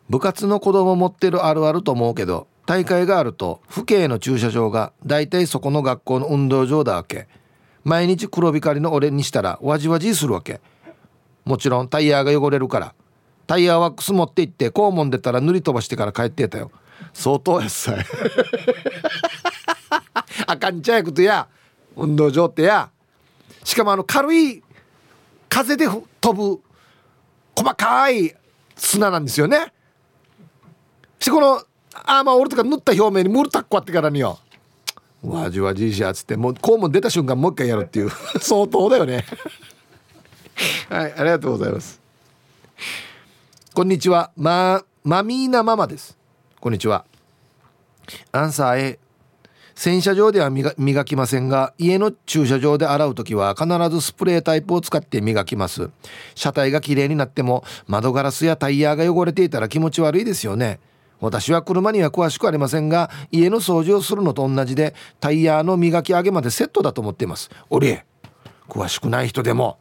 [0.09, 7.27] 部活の子供持ってるあるあると思うけど大会があると府警の駐車場がだいたいそこの学校の運動場だわけ。
[7.87, 10.59] 毎日黒光りの俺にしたらわじわじするわけ。
[11.45, 12.93] もちろんタイヤが汚れるから。
[13.47, 16.69] タイヤワックス持って行って肛門出たら塗り飛ばしてから帰ってたよ。
[17.13, 18.03] 相当やっさい。
[20.47, 21.47] あかんちゃやことや。
[21.95, 22.89] 運動場ってや。
[23.63, 24.61] しかもあの軽い
[25.47, 25.87] 風で
[26.19, 26.59] 飛ぶ
[27.55, 28.35] 細かい
[28.75, 29.71] 砂なんですよね。
[31.19, 31.63] してこの
[31.93, 34.39] あまあ俺とか塗った表面にムルタッコあってからによ。
[35.23, 38.09] わじわじいしやつってもう肛門出た瞬間もう一回やるっていう
[38.39, 39.25] 相当だよね。
[40.89, 41.99] はいありがとうございます。
[43.73, 44.31] こんにちは。
[44.35, 46.17] まマミーナママです。
[46.59, 47.05] こんにちは。
[48.31, 48.99] アンサー A
[49.77, 55.91] 洗車場では磨きませんが家の駐車場で洗う時は必ずスプレータイプを使って磨きます。
[56.33, 60.79] 車体が綺麗になっても窓ガラスやタイヤが汚れていたら気持ち悪いですよね。
[61.19, 67.49] 私は車には詳しくありませんが家の掃除をするのと同じでタイヤの磨き上げまでセットだと思っています。
[67.69, 67.99] おり
[68.69, 69.77] 詳しくない人でも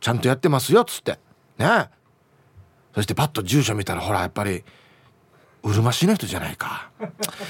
[0.00, 1.18] ちゃんとやってますよっつって。
[1.58, 1.88] ね。
[2.94, 4.64] そしてパッと住所見たらほらやっぱり
[5.62, 6.90] うるま市の人じゃないか。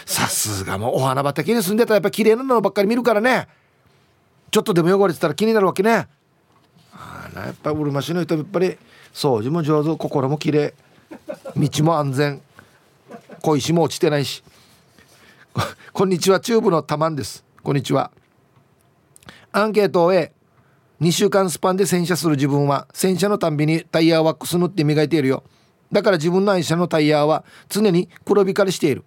[0.05, 3.49] さすがもうお花畑に住んでたらやっぱ綺麗なのばっかり見るからね。
[4.51, 6.09] ちょっとでも汚れてたら気になるわけね。
[6.93, 8.77] あやっぱうるま市の人やっぱり
[9.13, 10.75] 掃除も上手心も綺麗。
[11.57, 12.43] 道も安全。
[13.41, 14.43] 小石も落ちてないし。
[15.93, 17.45] こんにちはチューブのたまんです。
[17.63, 18.11] こんにちは。
[19.53, 20.33] アンケートを A
[21.01, 25.43] 2週間スパンで洗車する自分は洗車のたんびにタイヤワックス塗って磨いているよ。
[25.91, 29.05] だから自分の愛車のタイヤは常に黒光りしている。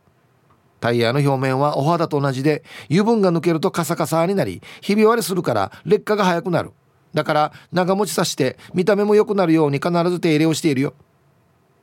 [0.80, 6.72] タイヤの表面はお肌と同じで油分が抜けるとカサカサになりひび割れするから劣化が早くなる。
[7.14, 10.94] だから長持ちさせて見た目も良くなるように必ず手入れをしているよ、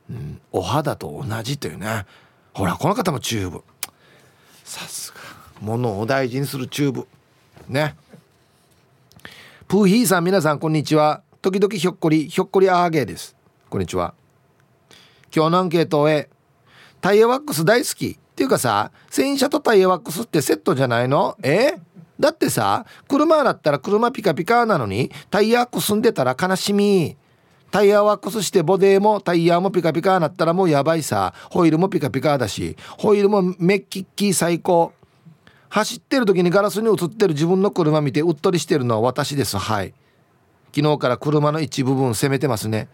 [0.09, 2.05] うん、お肌と同じというね。
[2.53, 3.63] ほらこの方もチューブ。
[4.65, 5.19] さすが。
[5.61, 7.07] 物を大事にするチューブ。
[7.69, 7.95] ね。
[9.69, 11.23] プーヒーさん皆さんこんにちは。
[11.41, 13.37] 時々ひょっこりひょっこりアーゲーです。
[13.69, 14.13] こんにちは。
[15.33, 16.29] 今日のアンケートへ
[16.99, 21.37] タイヤワックス大好きっていうかさ洗車とタイヤワックスってセットじゃないの？
[21.41, 21.75] え？
[22.19, 27.15] だってさ車だったら車ピカピカなのにタイヤワックスんでたら悲しみ。
[27.71, 31.33] タイヤワックスしてボディもタイヤもピカピカなったらもうやばいさ。
[31.49, 34.91] ホイールもピカピカだしホイールもメッキッキー最高。
[35.69, 39.57] 走ってる時にガラスに映ってる自分の車見てうっとりしてるのは私です。
[39.57, 39.93] はい。
[40.75, 42.89] 昨日から車の一部分攻めてますね。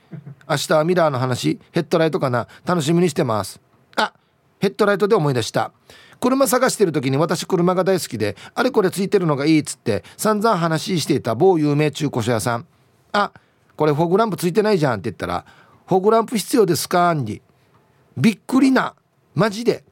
[0.47, 1.59] 明日はミラーの話。
[1.71, 2.47] ヘッドライトかな。
[2.65, 3.59] 楽しみにしてます。
[3.95, 4.13] あ
[4.59, 5.71] ヘッドライトで思い出した。
[6.19, 12.65] 車探してる時に私車が大好きであれこれついてるのがいいっつって散々話していた某有名中古車屋さん。
[13.11, 13.31] あ
[13.77, 15.45] これフォグランプついてないじゃんって言ったら
[15.85, 17.13] フォグランプ必要ですか？
[17.13, 17.41] に。
[18.17, 18.93] びっくりな。
[19.35, 19.85] マジで。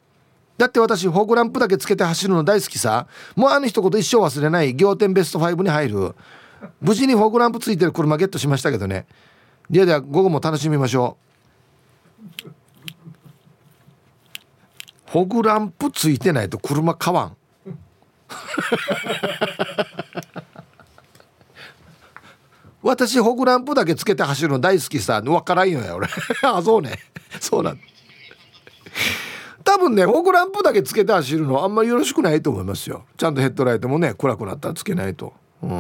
[0.58, 3.08] だって私フォグランプだけつけて走るの大好きさ。
[3.36, 4.76] もうあの一言一生忘れない。
[4.76, 6.16] 仰天ベスト5に入る。
[6.82, 9.06] 無事にフォグランプついてる車ゲットしましたけどね。
[9.70, 11.18] ではでは午後も楽しみましょ
[12.22, 12.50] う。
[15.12, 17.38] フォグランプついてないと車買わん。
[22.86, 26.08] 私フォグランプだけつけて走るの大好きさ分からんよや俺。
[26.46, 27.00] あそうね。
[27.40, 27.80] そうなん。
[29.64, 33.06] 多分ねフォグランプだけつけて走るのあんまりよろしくないと思いますよ。
[33.18, 35.34] ちゃんとヘッドライトもね暗くなったらつけないと。
[35.64, 35.70] うん。
[35.70, 35.76] 明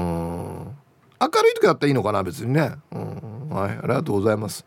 [1.43, 2.71] るい時だったらいいのかな別にね。
[2.91, 3.49] うん。
[3.49, 4.65] はいありがとうございます。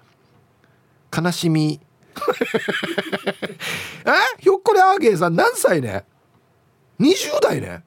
[1.12, 1.80] 悲しみ。
[4.06, 4.10] え？
[4.38, 6.04] ひょっこりアーゲーさん何歳ね
[7.00, 7.82] ？20代ね。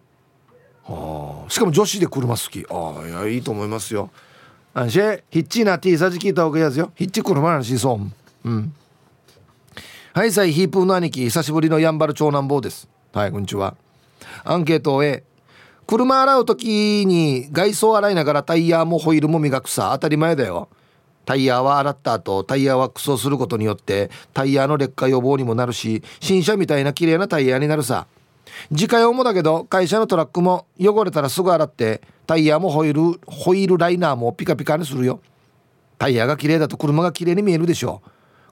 [0.84, 2.66] はあしかも女子で車好き。
[2.70, 4.10] ああいやいいと思いますよ。
[4.74, 4.94] あし
[5.30, 8.00] ヒッチーな T サジ聞いたわけですよヒッチ車のしそ
[8.46, 8.74] ううん
[10.14, 13.76] はいさいヒープーの兄貴久しぶりのやんばる長男坊ですはいこんにちは
[14.44, 15.24] アンケートを A
[15.88, 20.70] 車洗う時に外装洗いながらタイヤもホイールも磨くさ当たり前だよ
[21.26, 28.08] タイヤは洗った後タイヤワックスをすることによってタイヤの劣化予防にもなるし新車みたいな綺麗なタイヤになるさ
[28.70, 32.02] 自家用もだけど会社のトラックも汚れたらすぐ洗って
[32.32, 35.20] タイヤもホイールホイールライナーもピカピカにするよ。
[35.98, 38.02] タイヤが綺麗だと車が綺麗に見えるでしょ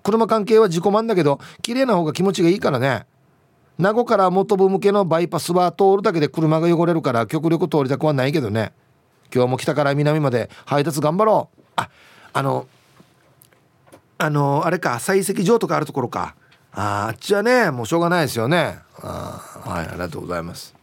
[0.03, 3.05] 車関係は自己満だけど綺麗な方が気持ちがいいからね。
[3.77, 8.73] 名護から元部向けのバイパスは通るだけで車が汚れるから極力通りたくはないけどね。
[9.33, 11.61] 今日も北から南まで配達頑張ろう。
[11.77, 11.89] あ
[12.33, 12.67] あの
[14.17, 16.35] あのあれか採石場とかあるところか。
[16.73, 18.79] ああっちはねもうしょうがないですよね。
[19.01, 20.77] あはいありがとうございます。